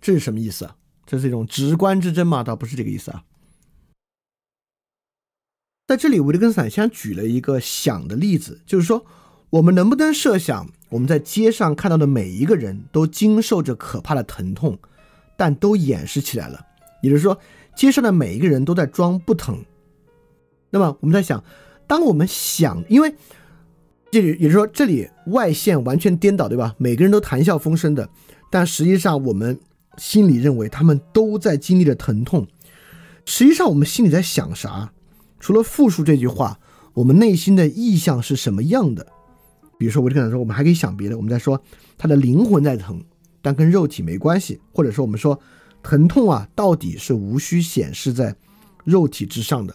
[0.00, 0.70] 这是什么意思？
[1.04, 2.44] 这是一种直观之争吗？
[2.44, 3.24] 倒不是这个意思啊。
[5.88, 9.04] 在这里，维特根斯坦先举了一个想的例子，就是说，
[9.50, 14.78] 我们能不能设想，我们在街上看到的每一个人都经受着可怕的疼痛，
[15.36, 16.66] 但都掩饰起来了？
[17.00, 17.38] 也就是说，
[17.74, 19.64] 街上的每一个人都在装不疼。
[20.70, 21.42] 那么我们在想，
[21.86, 23.14] 当我们想，因为
[24.10, 26.74] 这里也就是说，这里外线完全颠倒，对吧？
[26.76, 28.08] 每个人都谈笑风生的，
[28.50, 29.58] 但实际上我们
[29.96, 32.46] 心里认为他们都在经历着疼痛。
[33.24, 34.92] 实际上我们心里在想啥？
[35.38, 36.58] 除了复述这句话，
[36.94, 39.06] 我们内心的意向是什么样的？
[39.80, 41.16] 比如说，我就跟他说，我们还可以想别的。
[41.16, 41.58] 我们在说
[41.96, 43.02] 他的灵魂在疼，
[43.40, 44.60] 但跟肉体没关系。
[44.74, 45.40] 或者说，我们说
[45.82, 48.36] 疼痛啊，到底是无需显示在
[48.84, 49.74] 肉体之上的。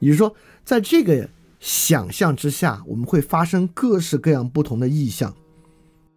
[0.00, 1.28] 也就是说，在这个
[1.60, 5.32] 想象之下，我们会发生各式各样不同的意象。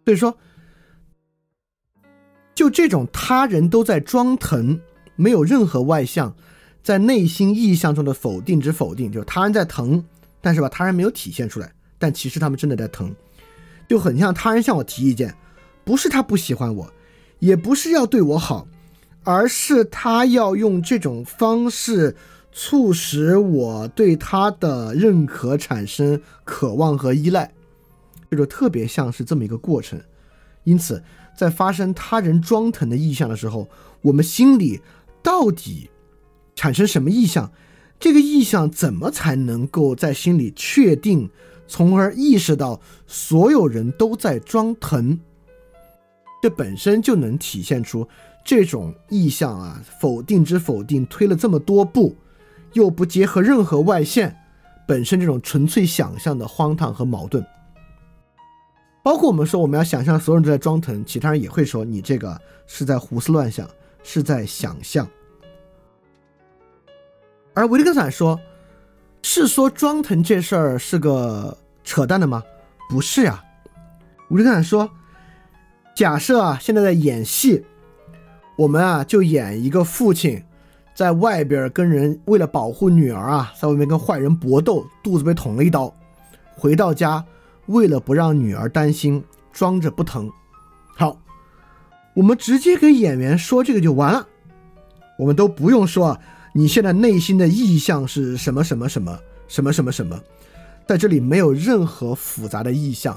[0.04, 0.36] 所以说，
[2.52, 4.80] 就这种他人都在装疼，
[5.14, 6.34] 没有任何外向。
[6.82, 10.04] 在内心意象中的否定之否定，就是他人在疼，
[10.40, 13.14] 但是吧，他人没有体现出来，但其实他们真的在疼，
[13.88, 15.32] 就很像他人向我提意见，
[15.84, 16.92] 不是他不喜欢我，
[17.38, 18.66] 也不是要对我好，
[19.22, 22.16] 而是他要用这种方式
[22.50, 27.52] 促使我对他的认可产生渴望和依赖，
[28.28, 30.00] 这就特别像是这么一个过程。
[30.64, 31.00] 因此，
[31.36, 33.68] 在发生他人装疼的意向的时候，
[34.02, 34.80] 我们心里
[35.22, 35.88] 到底。
[36.56, 37.50] 产生什么意向？
[37.98, 41.30] 这个意向怎么才能够在心里确定，
[41.70, 45.16] 从而意识到所有人都在装疼？
[46.42, 48.08] 这本身就能体现出
[48.44, 52.16] 这种意向啊，否定之否定，推了这么多步，
[52.72, 54.36] 又不结合任何外线，
[54.84, 57.46] 本身这种纯粹想象的荒唐和矛盾。
[59.04, 63.70] 包括我们说我们要想象所有人都在装疼，其他人也会说你这个是在胡思乱想，
[64.02, 65.08] 是在想象。
[67.54, 68.40] 而维特根斯坦说
[69.22, 72.42] ：“是说装疼这事儿是个扯淡的吗？
[72.88, 73.42] 不是呀。”
[74.30, 74.90] 维特根斯坦说
[75.94, 77.64] ：“假设啊，现在在演戏，
[78.56, 80.42] 我们啊就演一个父亲
[80.94, 85.94] 在外边跟人为了保护女儿啊，在外面跟坏人搏斗，肚子被捅了一刀，
[86.54, 87.24] 回到家
[87.66, 90.30] 为了不让女儿担心，装着不疼。
[90.96, 91.20] 好，
[92.14, 94.26] 我们直接跟演员说这个就完了，
[95.18, 96.18] 我们都不用说。”
[96.52, 98.64] 你现在内心的意向是什么？
[98.64, 99.16] 什么什么
[99.46, 100.20] 什么什么什么？
[100.90, 103.16] 在这里没有任何复杂的意象，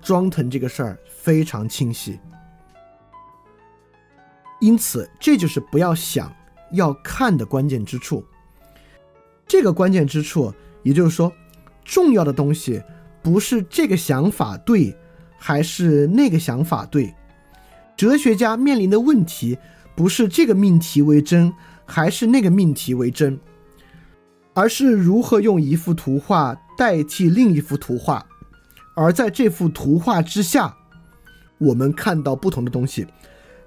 [0.00, 2.18] 装疼这个事儿非常清晰。
[4.60, 6.34] 因此，这就是不要想
[6.72, 8.24] 要看的关键之处。
[9.46, 11.32] 这个关键之处，也就是说，
[11.84, 12.82] 重要的东西
[13.22, 14.92] 不是这个想法对，
[15.38, 17.14] 还是那个想法对。
[17.96, 19.56] 哲学家面临的问题
[19.94, 21.54] 不是这个命题为真。
[21.84, 23.38] 还是那个命题为真，
[24.54, 28.26] 而是如何用一幅图画代替另一幅图画，
[28.94, 30.76] 而在这幅图画之下，
[31.58, 33.06] 我们看到不同的东西，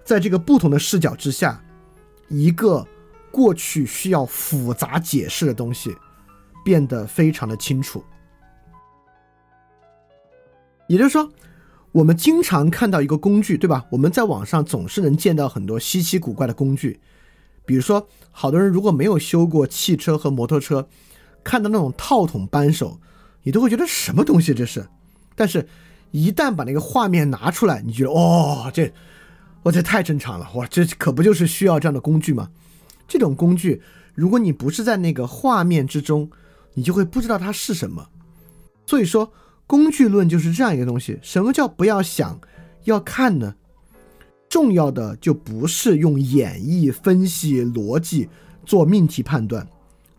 [0.03, 1.63] 在这个不同的视角之下，
[2.27, 2.85] 一个
[3.31, 5.95] 过去需要复杂解释的东西
[6.63, 8.03] 变得非常的清楚。
[10.87, 11.27] 也就是说，
[11.91, 13.85] 我们经常看到一个工具，对吧？
[13.89, 16.99] 我们在网上总是能见到很多稀奇古怪的工具。
[17.65, 20.87] 比如说，好多人如果没有修过汽车和摩托车，
[21.43, 22.99] 看到那种套筒扳手，
[23.43, 24.87] 你都会觉得什么东西这是？
[25.35, 25.67] 但是，
[26.11, 28.93] 一旦把那个画面拿出来，你觉得哦，这，
[29.63, 32.49] 我这太正常了，哇，这可不就是需要这样的工具吗？
[33.07, 33.81] 这种工具，
[34.13, 36.29] 如果你不是在那个画面之中，
[36.75, 38.07] 你就会不知道它是什么。
[38.85, 39.31] 所以说，
[39.67, 41.19] 工具论就是这样一个东西。
[41.21, 42.39] 什么叫不要想，
[42.83, 43.55] 要看呢？
[44.55, 48.29] 重要的就不是用演绎、分析、逻辑
[48.65, 49.67] 做命题判断，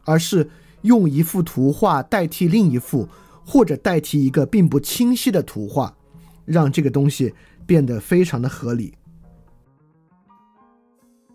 [0.04, 0.50] 而是
[0.82, 3.08] 用一幅图画代替另一幅，
[3.46, 5.96] 或者代替一个并不清晰的图画，
[6.44, 7.32] 让这个东西
[7.64, 8.92] 变得非常的合理。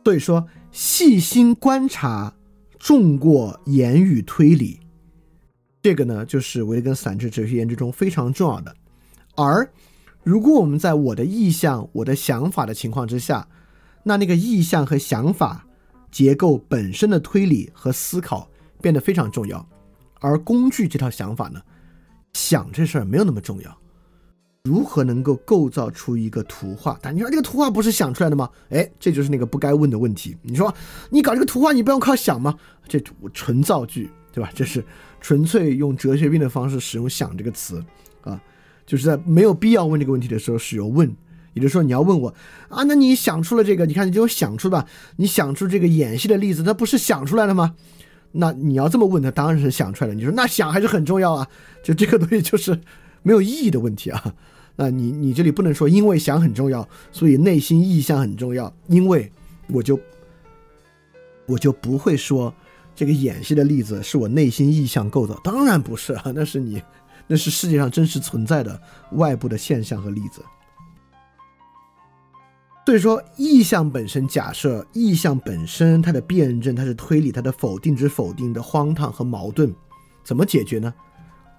[0.04, 2.32] 所以说，细心观察
[2.78, 4.80] 重过言语推理，
[5.82, 8.76] 这个呢，就是维根斯坦这哲学研究中非常重要的，
[9.36, 9.68] 而。
[10.24, 13.48] 如果我们在我的意向、我的想法的情况之下，
[14.04, 15.66] 那那个意向和想法
[16.12, 18.50] 结构本身的推理和思考
[18.82, 19.68] 变得非常重要，
[20.20, 21.62] 而工具这套想法呢，
[22.34, 23.78] 想这事儿没有那么重要。
[24.64, 26.96] 如何能够构造出一个图画？
[27.02, 28.48] 但你说这个图画不是想出来的吗？
[28.70, 30.38] 哎，这就是那个不该问的问题。
[30.44, 30.72] 你说
[31.10, 32.56] 你搞这个图画，你不用靠想吗？
[32.88, 33.02] 这
[33.34, 34.52] 纯造句，对吧？
[34.54, 34.86] 这是
[35.20, 37.84] 纯粹用哲学病的方式使用“想”这个词
[38.22, 38.40] 啊。
[38.91, 41.10] 就是在没有必要问这个问题的时候使用问，
[41.54, 42.27] 也就是说你要问我
[42.67, 47.73] 啊，那你想出了这个，你看你就想出吧，你想出这个演戏的例子，那不是想出来的吗？
[48.34, 50.13] 那你要这么问，他当然是想出来了。
[50.13, 51.47] 你说那想还是很重要啊，
[51.82, 52.77] 就这个东西就是
[53.23, 54.36] 没有意义的问题啊。
[54.75, 59.32] 那你你这里不能说因为想很重要，所以内心意向很重要，因为
[59.69, 59.97] 我就
[61.45, 62.54] 我就不会说
[62.93, 66.84] 这个演戏的例子是我内心意向构造，当然不是啊，那是你
[67.32, 68.78] 那是世界上真实存在的
[69.13, 70.44] 外部的现象和例子。
[72.86, 79.74] 所以说，意象本身假设，意象本身它的辩证，它是推理，它的否定之否定的荒唐和矛盾，
[80.26, 80.94] 怎么解决呢？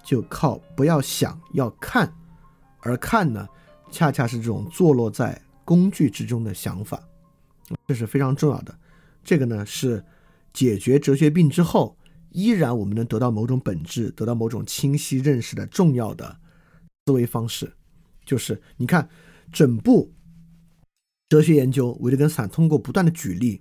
[0.03, 2.13] 就靠不要想，要看，
[2.81, 3.47] 而看呢，
[3.89, 7.01] 恰恰是这种坐落在工具之中的想法，
[7.87, 8.77] 这是非常重要的。
[9.23, 10.05] 这个呢，是
[10.53, 11.97] 解决哲学病之后，
[12.33, 16.37] 依然我们能得到某种本质，得到某种清晰认识的重要的
[17.05, 17.73] 思维方式，
[18.25, 19.07] 就是你看
[19.51, 20.11] 整部。
[21.29, 23.59] 哲学研究，维特根斯坦通过不断的举例，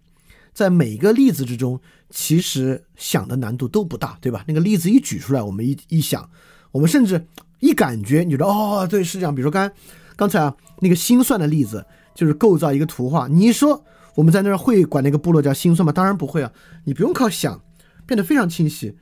[0.52, 1.80] 在每一个例子之中，
[2.10, 4.44] 其实想的难度都不大，对吧？
[4.46, 6.28] 那个例子一举出来，我们一一想，
[6.72, 7.26] 我们甚至
[7.60, 9.34] 一感觉，你觉得哦，对，是这样。
[9.34, 9.72] 比如说刚
[10.16, 13.26] 刚才啊，那个心算的例子，就是构造一个图画。
[13.26, 13.82] 你说
[14.16, 15.90] 我们在那儿会管那个部落叫心算吗？
[15.90, 16.52] 当然不会啊。
[16.84, 17.64] 你不用靠想，
[18.06, 18.96] 变得非常清晰。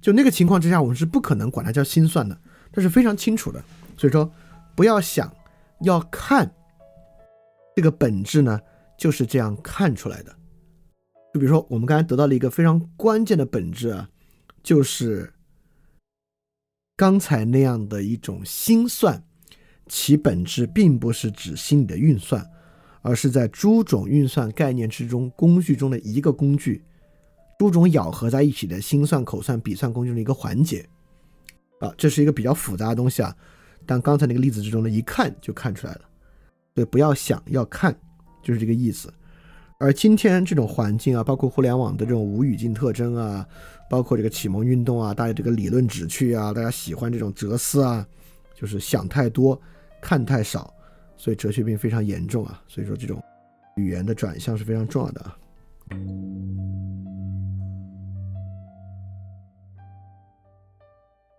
[0.00, 2.38] 就那个情况之下，我们是不可能管它叫心算的，
[2.72, 3.62] 这是非常清楚的。
[3.96, 4.30] 所以说，
[4.74, 5.34] 不要想，
[5.80, 6.54] 要看。
[7.76, 8.60] 这个本质呢，
[8.96, 10.36] 就是这样看出来的。
[11.32, 14.08] 就比如说，我们刚才得到了一个非常关键的本质啊，
[14.62, 15.32] 就是
[16.96, 19.24] 刚才那样的一种心算，
[19.88, 22.48] 其本质并不是指心理的运算，
[23.02, 26.84] 而是在诸种运算概念之中工具中的一个工具，
[27.58, 30.86] 诸种咬合在一起的心算、口算、笔算工具的一个环节。
[31.80, 33.36] 啊，这是一个比较复杂的东西啊，
[33.84, 36.00] 但刚才那个例子之中呢，一看就看出来了。
[36.72, 37.94] 对，不要想要看，
[38.42, 39.12] 就是这个意思。
[39.78, 43.46] 而今天这种环境啊，包括互联网的这种无语境特征啊，
[43.90, 48.06] 包括这个启蒙运动啊，大家这个理论旨趣啊，大家喜欢这种哲思啊，
[48.54, 49.60] 就是想太多，
[50.00, 50.72] 看太少，
[51.16, 52.62] 所以哲学病非常严重啊。
[52.68, 53.22] 所以说，这种
[53.76, 55.36] 语言的转向是非常重要的啊。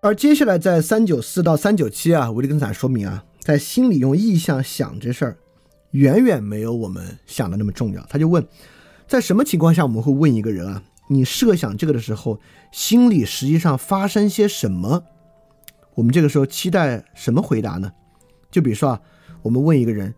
[0.06, 3.26] 而接下来在三九四到三九七啊，维利根斯坦说明啊。
[3.40, 5.38] 在心里用意象想这事儿，
[5.94, 8.06] 远远没有我们想的那么重要。
[8.08, 8.48] 他就问，
[9.08, 10.84] 在什么情况下我们会问一个人啊？
[11.08, 12.40] 你设想这个的时候，
[12.72, 15.06] 心里实际上发生些什么？
[15.96, 17.92] 我们这个时候期待什么回答呢？
[18.52, 19.02] 就比如说啊，
[19.42, 20.14] 我们问一个人，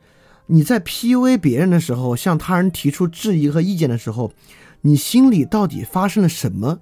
[0.48, 4.34] 你在 PUA 别人的时候，向他人提出质疑和意见的时候，
[4.82, 6.78] 你心里到底发生了什么？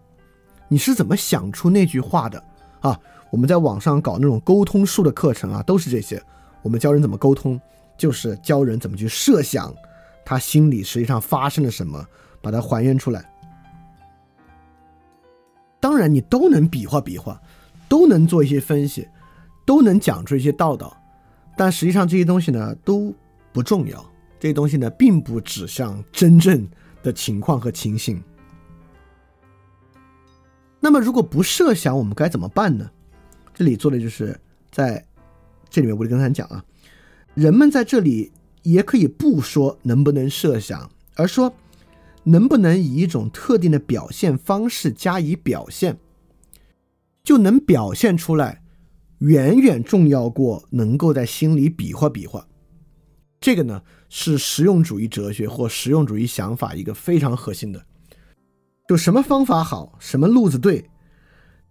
[0.70, 2.44] 你是怎么想出那句话的
[2.80, 3.00] 啊？
[3.32, 6.22] 我们在网上搞那种沟通术的课程啊，都是这些。
[6.62, 7.60] 我们教人怎么沟通，
[7.98, 9.74] 就是教人怎么去设想
[10.24, 12.06] 他心里实际上发生了什么，
[12.42, 13.30] 把它还原出来。
[15.80, 17.40] 当然，你都能比划比划，
[17.88, 19.08] 都能做一些分析，
[19.66, 20.96] 都能讲出一些道道，
[21.58, 23.14] 但实际上这些东西呢都
[23.52, 24.04] 不重要。
[24.40, 26.68] 这些东西呢并不指向真正
[27.04, 28.24] 的情况和情形。
[30.86, 32.88] 那么，如果不设想，我们该怎么办呢？
[33.56, 35.04] 这里做的就是在。
[35.68, 36.64] 这里面我就跟他讲啊，
[37.34, 41.54] 人们在这里也可以不说能不能设想，而说
[42.24, 45.98] 能不能以一种特定的表现方式加以表现，
[47.24, 48.62] 就能表现出来，
[49.18, 52.48] 远远重要过能够在心里比划比划。
[53.42, 57.84] 这个呢是实用主义哲学或实用主义想法一个非常核心的，
[58.88, 60.90] 就什么方法好，什么路子对。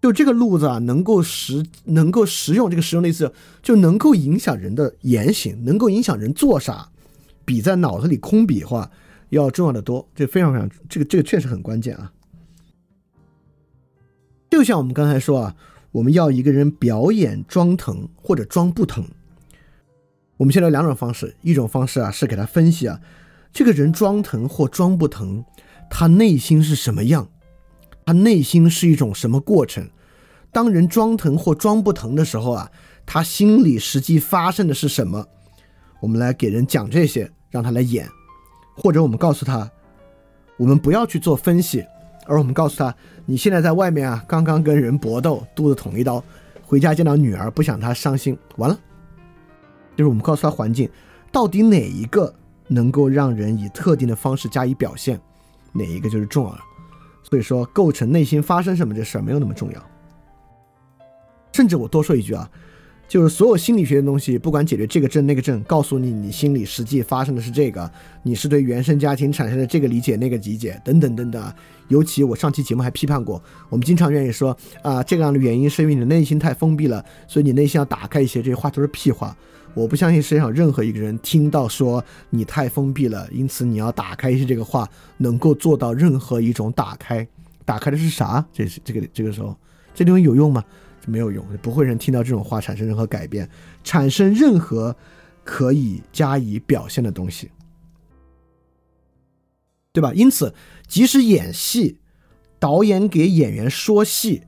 [0.02, 6.90] 就这个路子啊，能够实能够实用，这个实用的意思就能够影响人的言行，能够影响人做啥，
[7.46, 8.90] 比在脑子里空比划
[9.30, 10.06] 要重要的多。
[10.14, 12.12] 这非常非常，这个这个确实很关键啊。
[14.50, 15.56] 就像我们刚才说啊，
[15.90, 19.02] 我们要一个人表演装疼或者装不疼，
[20.36, 23.00] 我们现在有两种方式，一种方式啊是给他分析啊，
[23.54, 25.42] 这个人装疼或装不疼，
[25.89, 27.28] 他内心是什么样。
[28.07, 29.89] 他内心是一种什么过程？
[30.53, 32.70] 当人装疼或装不疼的时候啊，
[33.07, 35.26] 他心里实际发生的是什么？
[36.01, 38.07] 我们来给人讲这些，让他来演，
[38.76, 39.70] 或者我们告诉他，
[40.59, 41.85] 我们不要去做分析，
[42.26, 46.22] 而我们告诉他，你现在在外面啊，刚刚跟人搏斗，肚子捅一刀，
[46.62, 48.78] 回家见到女儿，不想她伤心，完了，
[49.97, 50.89] 就是我们告诉他环境
[51.32, 52.32] 到底哪一个
[52.68, 55.18] 能够让人以特定的方式加以表现，
[55.74, 56.58] 哪一个就是重要。
[57.22, 59.90] 所以说，构成内心发生什么这事儿没有那么重要。
[61.52, 62.50] 甚至我多说一句啊，
[63.08, 67.90] 就是所有心理学的东西，不管解决这个症那个症，告诉你你心里实际发生的是这个，
[68.22, 71.52] 你是对原生家庭产生的这个理解那个理解等等等等。
[71.88, 78.42] 尤其我上期节目还批判过，我们经常愿意说啊，这样的原因是因为你的内心太封闭了，所以你内心要打开一些。
[78.42, 79.36] 这些话都是屁话。
[79.74, 87.26] 我不相信世界上任何一个人听到说你太封闭了，因此你要打开一些这个话，能够做到任何一种打开。
[87.64, 88.44] 打开的是啥？
[88.52, 89.56] 这是这个这个时候，
[89.94, 90.64] 这东西有用吗？
[91.06, 93.48] 没有用，不会人听到这种话产生任何改变，
[93.82, 94.94] 产生任何
[95.44, 97.50] 可以加以表现的东西，
[99.92, 100.12] 对吧？
[100.14, 100.54] 因此，
[100.86, 101.98] 即使演戏，
[102.58, 104.42] 导演给演员说戏，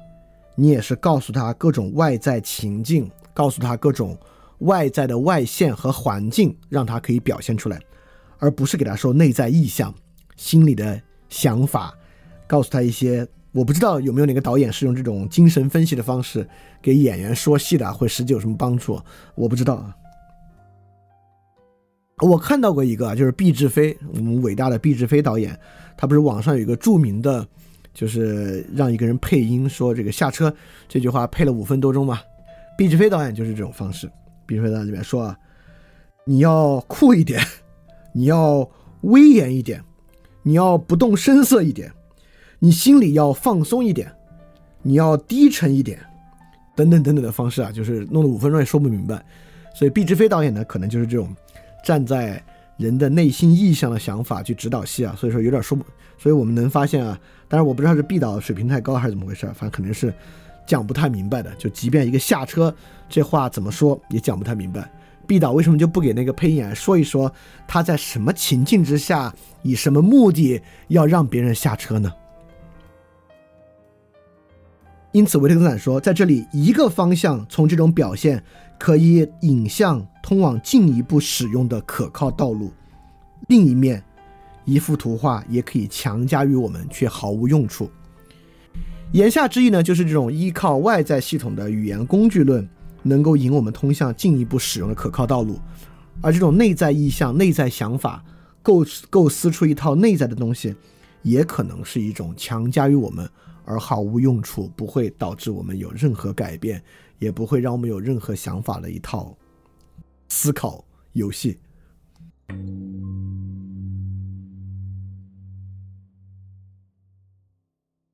[0.55, 4.17] 你也是告诉他各种外在情境，告诉他各种
[4.59, 7.81] 外在的外线和环境，让他可以表现出来，
[8.39, 9.95] 而不是给他说内在意象、
[10.37, 11.95] 心里的想法，
[12.47, 13.27] 告诉他一些。
[13.53, 16.47] 我不知道有没有哪个导演是用这种精神分析的方式
[16.83, 19.01] 给演员说戏的，会实际有什么帮助？
[19.35, 19.97] 我不知道啊。
[22.19, 25.59] 我看到过一个，就是毕志飞，我们伟大的毕志飞导演，
[25.97, 27.49] 他不是网上有一个著名的，
[27.95, 30.55] 就是让一个人配音说这个下车
[30.87, 32.21] 这句话配了五分多钟嘛。
[32.77, 34.07] 毕志飞导演就是这种方式。
[34.47, 35.39] 毕志飞导演里面说啊，
[36.25, 37.41] 你要酷一点，
[38.13, 38.69] 你要
[39.03, 39.83] 威严一点，
[40.43, 41.93] 你要不动声色一点。
[42.59, 44.11] 你心里要放松一点，
[44.81, 45.99] 你要低沉一点，
[46.75, 49.23] 等等等等的方式啊，就是弄了五分钟也说不明白。
[49.75, 51.29] 所以毕志飞导演呢，可能就是这种
[51.85, 52.43] 站在
[52.79, 55.85] 人的内心意向的想法去指导戏啊，所以说有点说不。
[56.17, 60.13] 所以我们能发现啊，当然我不知道是毕导水平太高还是怎么回事，反正肯定是
[60.67, 61.55] 讲不太明白的。
[61.55, 62.75] 就即便一个下车
[63.09, 64.91] 这话怎么说也讲不太明白。
[65.27, 67.33] 毕导为什么就不给那个配音演员说一说
[67.67, 72.13] 他在什么情境之下，以什么目的要让别人下车呢？
[75.13, 78.45] 因此，维特根斯坦说，在这里一个方向从这种表现
[78.79, 82.69] 可以引向通往进一步使用的可靠道路；
[83.49, 84.05] 另一面，
[84.65, 87.91] 一幅图画也可以强加于我们，却毫无用处。
[89.13, 92.69] 言下之意呢，就是这种依靠外在系统的语言工具论
[93.03, 95.59] 能够引我们通向进一步使用的可靠道路，
[96.21, 98.23] 而这种内在意向、内在想法
[98.63, 100.75] 构构思出一套内在的东西，
[101.23, 103.29] 也可能是一种强加于我们。
[103.69, 106.81] 而毫无用处，不会导致我们有任何改变，
[107.19, 109.37] 也不会让我们有任何想法的一套
[110.29, 110.85] 思考
[111.15, 111.59] 游戏。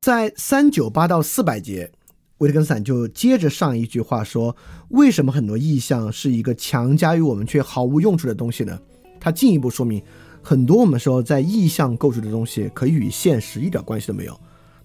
[0.03, 1.89] 在三九八到四百节，
[2.39, 4.57] 维特根斯坦就接着上一句话说
[4.91, 8.77] ：“为什么很多意象是一个强加于我们却毫无用处的东西呢？”
[9.21, 10.03] 他进一步说明，
[10.43, 14.37] 很多我们说在意象构筑的东西，可以与现实一点关系都没有。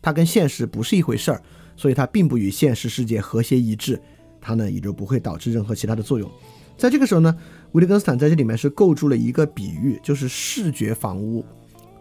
[0.04, 1.42] 它跟现实不是一回事儿，
[1.76, 4.00] 所以它并不与现实世界和谐一致，
[4.40, 6.30] 它呢也就不会导致任何其他的作用。
[6.78, 7.36] 在这个时候呢，
[7.72, 11.44] 维特根斯坦在这里面是构筑了一个比喻，就是视觉房屋。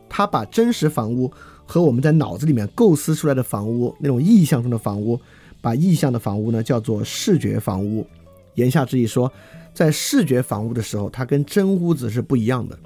[0.06, 1.32] 他把真实房屋
[1.66, 5.20] 和我们在脑子里面构思出来的房屋那种意象中的房屋，
[5.60, 8.06] 把意象的房屋呢叫做视觉房屋。
[8.54, 9.30] 言下之意说，
[9.74, 12.78] 在视觉房屋的时候，它跟真屋子是不一样的。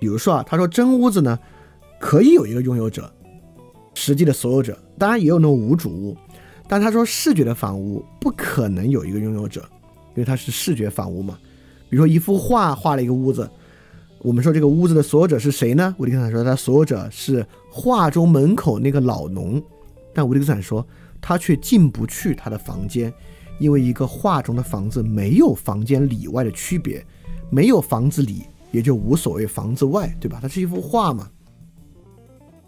[0.00, 1.38] 比如说啊，他说真屋子呢
[2.00, 3.12] 可以有一个拥有者。
[3.94, 6.16] 实际的所有者，当然也有那种无主物，
[6.68, 9.60] 但他说视觉的房屋不可能有一个拥有者，
[10.10, 11.36] 因为它是视觉房屋嘛。
[11.90, 13.50] 比如说一幅画画了一个屋子，
[14.20, 15.92] 我们说这个屋子的所有者是谁呢？
[15.98, 17.44] 维特根斯坦说他所有者是
[17.80, 19.62] 画中门口那个老农，
[20.12, 20.84] 但维特根斯坦说
[21.20, 23.12] 他却进不去他的房间，
[23.60, 27.06] 因为一个画中的房子没有房间里外的区别，
[27.50, 30.40] 没有房子里也就无所谓房子外，对吧？
[30.42, 31.30] 它是一幅画嘛。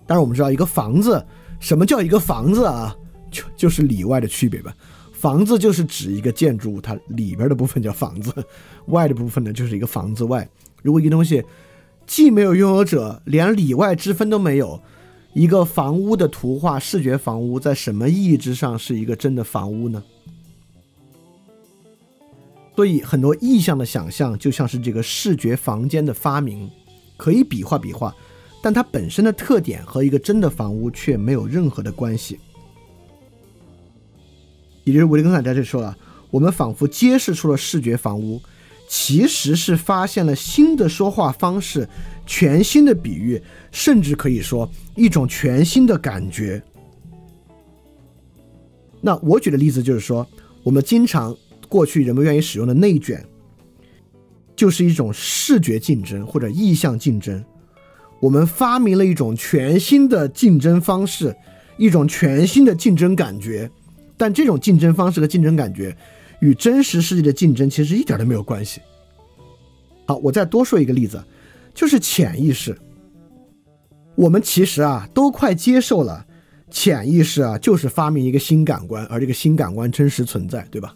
[0.06, 1.26] 当然，我们知道一个房子，
[1.58, 2.96] 什么叫一个房子啊？
[3.32, 4.72] 就就是里外的区别吧。
[5.12, 8.32] 房子就是指一个建筑物，它里边的部分叫房子，
[8.86, 10.48] 外的部分呢就是一个房子外。
[10.82, 11.44] 如果一个东西
[12.06, 14.80] 既没有拥有者，连里外之分都没有，
[15.32, 20.02] 一个房屋的图画，视觉房屋在什么意义之上是一个真的房屋呢？
[22.76, 26.70] 所以很多意象的想象就像是这个视觉房间的发明，
[27.16, 28.14] 可以比划比划。
[28.62, 32.38] 但它本身的特点和一个真的房屋却没有任何的关系。
[34.84, 35.96] 也就是维利根斯坦在这说了，
[36.30, 38.40] 我们仿佛揭示出了视觉房屋，
[38.88, 41.88] 其实是发现了新的说话方式、
[42.30, 46.62] 全新的比喻，甚至可以说一种全新的感觉。
[49.00, 50.24] 那我举的例子就是说，
[50.62, 51.36] 我们经常
[51.68, 53.26] 过去人们愿意使用的内卷，
[54.54, 57.44] 就是一种视觉竞争或者意向竞争。
[58.20, 61.34] 我们发明了一种全新的竞争方式，
[61.78, 63.68] 一种全新的竞争感觉，
[64.16, 65.96] 但这种竞争方式和竞争感觉，
[66.40, 68.80] 与真实世界的竞争其实一点都没有关系。
[70.06, 71.20] 好，我再多说一个例子，
[71.74, 72.76] 就是潜意识。
[74.16, 76.26] 我们其实啊都快接受了，
[76.70, 80.94] 潜意识啊就是发明一个新感官，而这个新感官真实存在，对吧？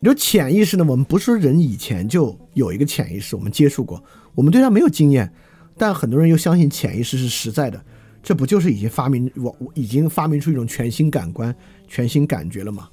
[0.00, 4.02] 你说潜意识呢，我们不是说人以前就有一个潜意识，我们接触过，
[4.34, 5.30] 我们对它没有经验，
[5.76, 7.84] 但很多人又相信潜意识是实在的，
[8.22, 11.54] 这不就是已经发明我已经发明出一种全新感官、
[11.88, 12.88] 全新感觉了吗？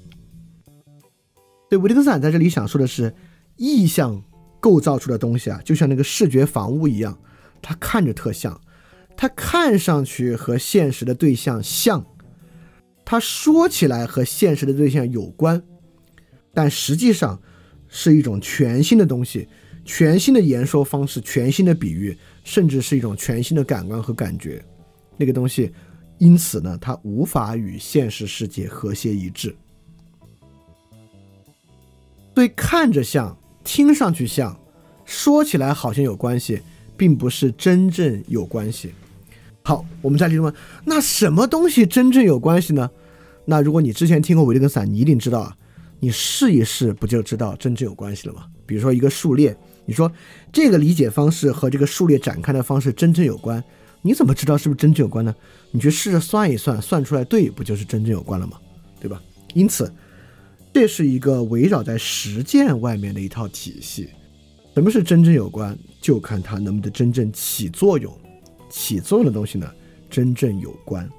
[1.69, 3.13] 对，维特根斯坦在这里想说的是，
[3.55, 4.21] 意象
[4.66, 7.16] 构造出的东西啊，就像那个视觉房屋一样，
[7.61, 8.59] 它看着特像，
[9.16, 12.03] 它看上去和现实的对象像，
[13.05, 15.61] 它说起来和现实的对象有关。
[16.51, 17.39] 但实际上
[17.88, 19.47] 是一种全新的东西，
[19.84, 24.66] 全新的言说方式，全新的比喻，甚至是一种全新的感官和感觉。
[25.16, 25.72] 那个东西，
[26.18, 29.55] 因此呢，它无法与现实世界和谐一致。
[32.34, 34.57] 对，看着像，听上去像，
[35.03, 36.61] 说起来好像有关系，
[36.95, 38.93] 并不是真正有关系。
[39.63, 40.53] 好，我们再例如问：
[40.86, 42.89] 那什么东西真正有关系呢？
[43.45, 45.57] 那如果你之前听过维特根斯坦，你一定知道啊。
[45.99, 48.43] 你试一试，不就知道真正有关系了吗？
[48.66, 50.11] 比如说一个数列，你说
[50.53, 53.63] 这个理解方式和这个数列展开的方式真正有关，
[54.01, 55.34] 你怎么知道是不是真正有关呢？
[55.72, 58.57] 你去试着算一算，算出来对，不就是真正有关了吗？
[58.99, 59.20] 对吧？
[59.53, 59.91] 因此，
[60.76, 64.09] 这是一个围绕在实践外面的一套体系。
[64.73, 65.73] 什么是真正有关？
[66.01, 68.13] 就看它能不能真正起作用。
[68.69, 69.71] 起作用的东西呢，
[70.09, 71.09] 真正有关，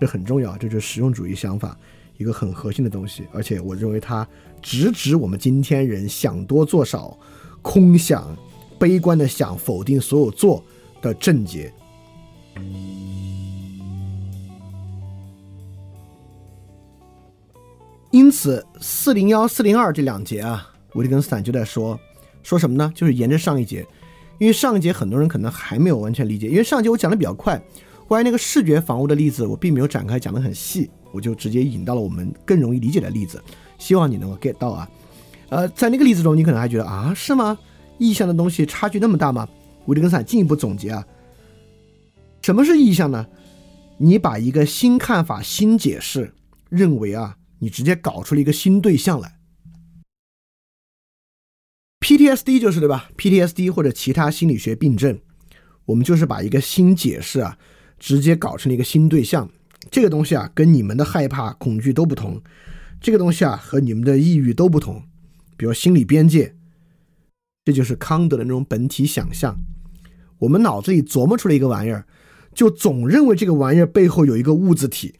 [0.00, 1.78] 这很重要，这就是实用主义想法。
[2.18, 4.26] 一个很核心的东西，而且我认为它
[4.60, 7.16] 直指我们今天人想多做少、
[7.62, 8.36] 空想、
[8.76, 10.64] 悲观的想、否定所有做
[11.00, 11.72] 的症结。
[18.10, 21.98] 因此，四零幺、四零二这两节啊，维特根斯坦就在说
[22.42, 22.92] 说什么呢？
[22.94, 23.86] 就是沿着上一节，
[24.38, 27.60] 因为上一节很多人可能还没有完全理解，因为上一节我讲的比较快，
[28.08, 30.90] 关于那个视觉房屋的例子，我并没有展开讲的很细。
[31.12, 33.42] 我就直接引到了我们更容易理解的例子，
[33.78, 34.88] 希望你能够 get 到啊。
[35.48, 37.58] 呃，在那个例子中，你可能还觉得啊，是吗？
[37.98, 39.48] 意象的东西差距那么大吗？
[39.86, 41.04] 维特根斯坦进一步总结啊，
[42.42, 43.26] 什么是意象呢？
[43.98, 46.32] 你把一个新看法、新解释，
[46.68, 49.38] 认为啊，你直接搞出了一个新对象来。
[52.00, 55.20] PTSD 就是对吧？PTSD 或者其他心理学病症，
[55.84, 57.58] 我们就是把一个新解释啊，
[57.98, 59.48] 直接搞成了一个新对象。
[59.90, 62.42] 这个东西啊，跟你们的害怕、恐惧都不同。
[63.00, 65.04] 这个东西啊，和你们的抑郁都不同。
[65.56, 66.56] 比如心理边界，
[67.64, 69.58] 这就是康德的那种本体想象。
[70.38, 72.06] 我们脑子里琢磨出来一个玩意儿，
[72.54, 75.16] 就总认为这个玩意儿背后有一个物质体。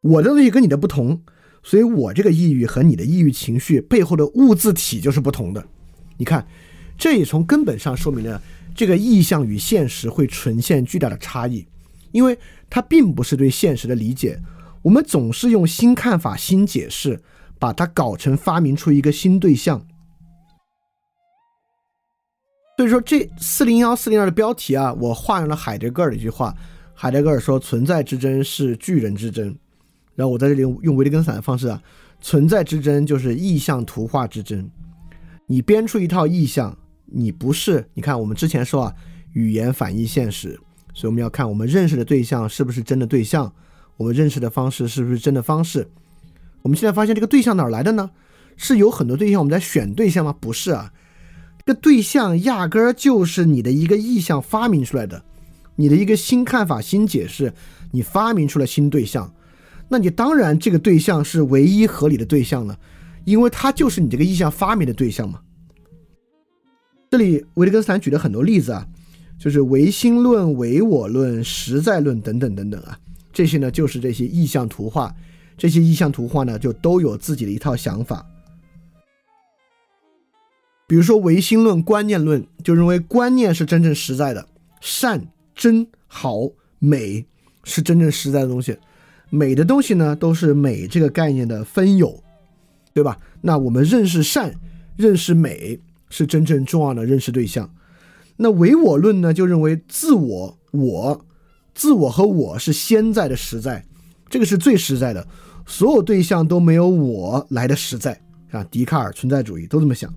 [0.00, 1.22] 我的东西跟你的不同，
[1.62, 5.66] 所以我这个抑郁和你的抑郁情绪背后的物质体就是不同的。
[6.16, 6.46] 你看，
[6.98, 8.40] 这也从根本上说明了
[8.74, 11.66] 这个意象与现实会呈现巨大的差异，
[12.12, 12.38] 因为。
[12.72, 14.40] 它并不是对现实的理解，
[14.82, 17.20] 我们总是用新看法、新解释，
[17.58, 19.84] 把它搞成发明出一个新对象。
[22.76, 26.54] 所以说，这四零幺、四零二的标题啊，我画上了海德格尔的一句话。
[26.94, 29.58] 海德格尔说：“存在之争是巨人之争。”
[30.20, 31.82] 然后我在这里用用维特根斯坦的方式啊，
[32.20, 34.68] 存在之争就是意象图画之争。
[35.46, 37.86] 你编出一套意象，你不是？
[37.94, 38.94] 你看我们之前说啊，
[39.32, 40.60] 语言反映现实。
[40.92, 43.50] 所以我们要看我们认识的对象是不是真的对象，
[43.96, 45.88] 我们认识的方式是不是真的方式。
[46.60, 48.10] 我们现在发现这个对象哪来的呢？
[48.58, 50.36] 是有很多对象我们在选对象吗？
[50.38, 50.92] 不是啊，
[51.64, 55.24] 这个对象压根儿就是你的一个意象发明出来的，
[55.76, 57.54] 你的一个新看法、新解释，
[57.92, 59.32] 你发明出了新对象，
[59.90, 62.78] 那你当然这个对象是唯一合理的对象了，
[63.26, 65.42] 因为它就是你这个意向发明的对象嘛。
[67.10, 68.86] 这里维特根斯坦举了很多例子啊。
[69.42, 72.98] 就是唯心论、唯我论、实在论等等等等啊，
[73.32, 75.14] 这些呢就是这些意象图画，
[75.56, 78.26] 这些意象图画呢就都有自己的一套想法。
[80.86, 84.46] 比如说唯心论、观念论就认为观念是真正实在的，
[84.82, 87.24] 善、真、好、美
[87.64, 88.76] 是真正实在的东西，
[89.30, 92.22] 美的东西呢都是美这个概念的分有，
[92.92, 93.16] 对吧？
[93.40, 94.54] 那我们认识善、
[94.96, 97.72] 认识美是真正重要的认识对象。
[98.36, 101.24] 那唯我论呢，就认为自我、我、
[101.74, 103.84] 自我和我是先在的实在，
[104.28, 105.26] 这个是最实在的，
[105.66, 108.20] 所有对象都没有我来的实在
[108.50, 108.64] 啊。
[108.64, 110.12] 笛卡尔存在主义都这么想。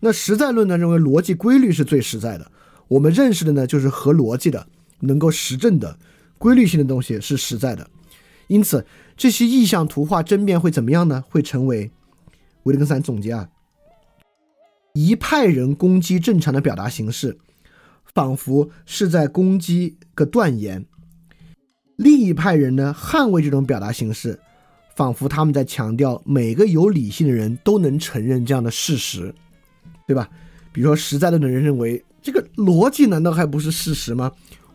[0.00, 2.50] 那实在论呢，认为逻辑规律是最实在的，
[2.86, 4.66] 我们认识的呢就是合逻辑的、
[5.00, 5.98] 能够实证的、
[6.38, 7.88] 规律性的东西是实在的。
[8.48, 8.86] 因此，
[9.16, 11.24] 这些意象图画争辩会怎么样呢？
[11.28, 11.90] 会成为
[12.62, 13.48] 维特根斯坦总结啊，
[14.92, 17.38] 一派人攻击正常的表达形式，
[18.14, 20.82] 仿佛是在攻击个断言；
[21.96, 24.38] 另一派人呢，捍卫这种表达形式，
[24.94, 29.34] 仿佛他们在强调每个有理性的人都能承认这样的事实，
[30.06, 30.28] 对吧？
[30.72, 34.30] 比如说实在论的人认为，这个逻辑难道还不是事实吗？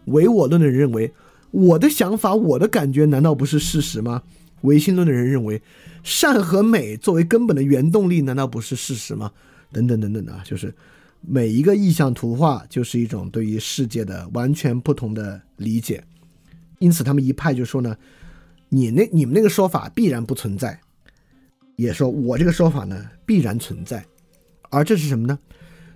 [0.05, 1.13] 唯我论的人认为，
[1.51, 4.23] 我的想法、我的感觉难道不是事实吗？
[4.61, 5.61] 唯心论的人认为，
[6.03, 9.31] 善和美作为根本的原动力难道不是事实吗？
[9.71, 10.73] 等等等等的啊，就是
[11.21, 16.03] 每一个意象图画就是一种对于世界的完全不同的理解。
[16.79, 17.97] 因此，他们一派就说呢，
[18.69, 20.79] 你那你们那个说法必然不存在，
[21.75, 24.05] 也说我这个说法呢必然存在，
[24.69, 25.39] 而这是什么呢？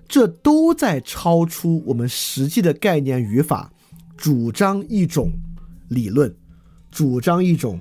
[0.08, 3.72] 这都在超出我们实际的概念语法，
[4.16, 5.34] 主张一种
[5.88, 6.34] 理论，
[6.92, 7.80] 主张一种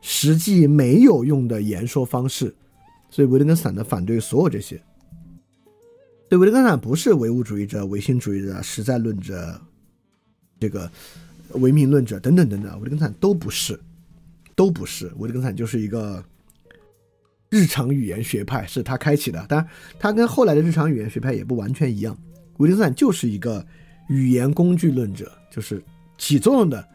[0.00, 2.54] 实际没有用的言说方式。
[3.08, 4.80] 所以维特根斯坦的反对所有这些。
[6.28, 9.60] 对维特根斯坦不是唯物主义者、唯心主义者、实在论者、
[10.58, 10.90] 这个
[11.54, 13.78] 唯名论者等等等等，维特根斯坦都不是，
[14.54, 15.10] 都不是。
[15.18, 16.24] 维特根斯坦就是一个。
[17.52, 22.16] 日常语言学派是他开启的，当然，他跟后来的日常语言学派也不完全一样。
[22.58, 23.66] 维特根斯坦就是一个
[24.08, 25.82] 语言工具论者，就是
[26.16, 26.88] 起作用的，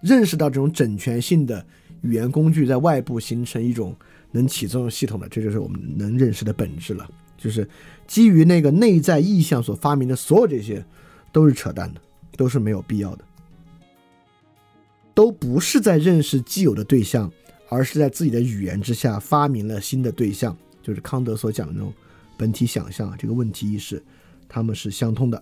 [0.00, 1.64] 认识到这种整全性的
[2.02, 3.94] 语言工具在外部形成一种
[4.32, 7.08] 能起作用系统的，这就是我们能认识的本质了。
[7.36, 7.68] 就是
[8.06, 10.84] 基于那个内在意向所发明的所有这些，
[11.32, 12.00] 都是扯淡的，
[12.36, 13.24] 都是没有必要的，
[15.14, 17.30] 都不是在认识既有的对象。
[17.72, 21.94] 而是在自己的语言之下发明了新的对象，就是康德所讲的那种
[22.36, 24.02] 本体想象这个问题意识，
[24.48, 25.40] 他们是相通的。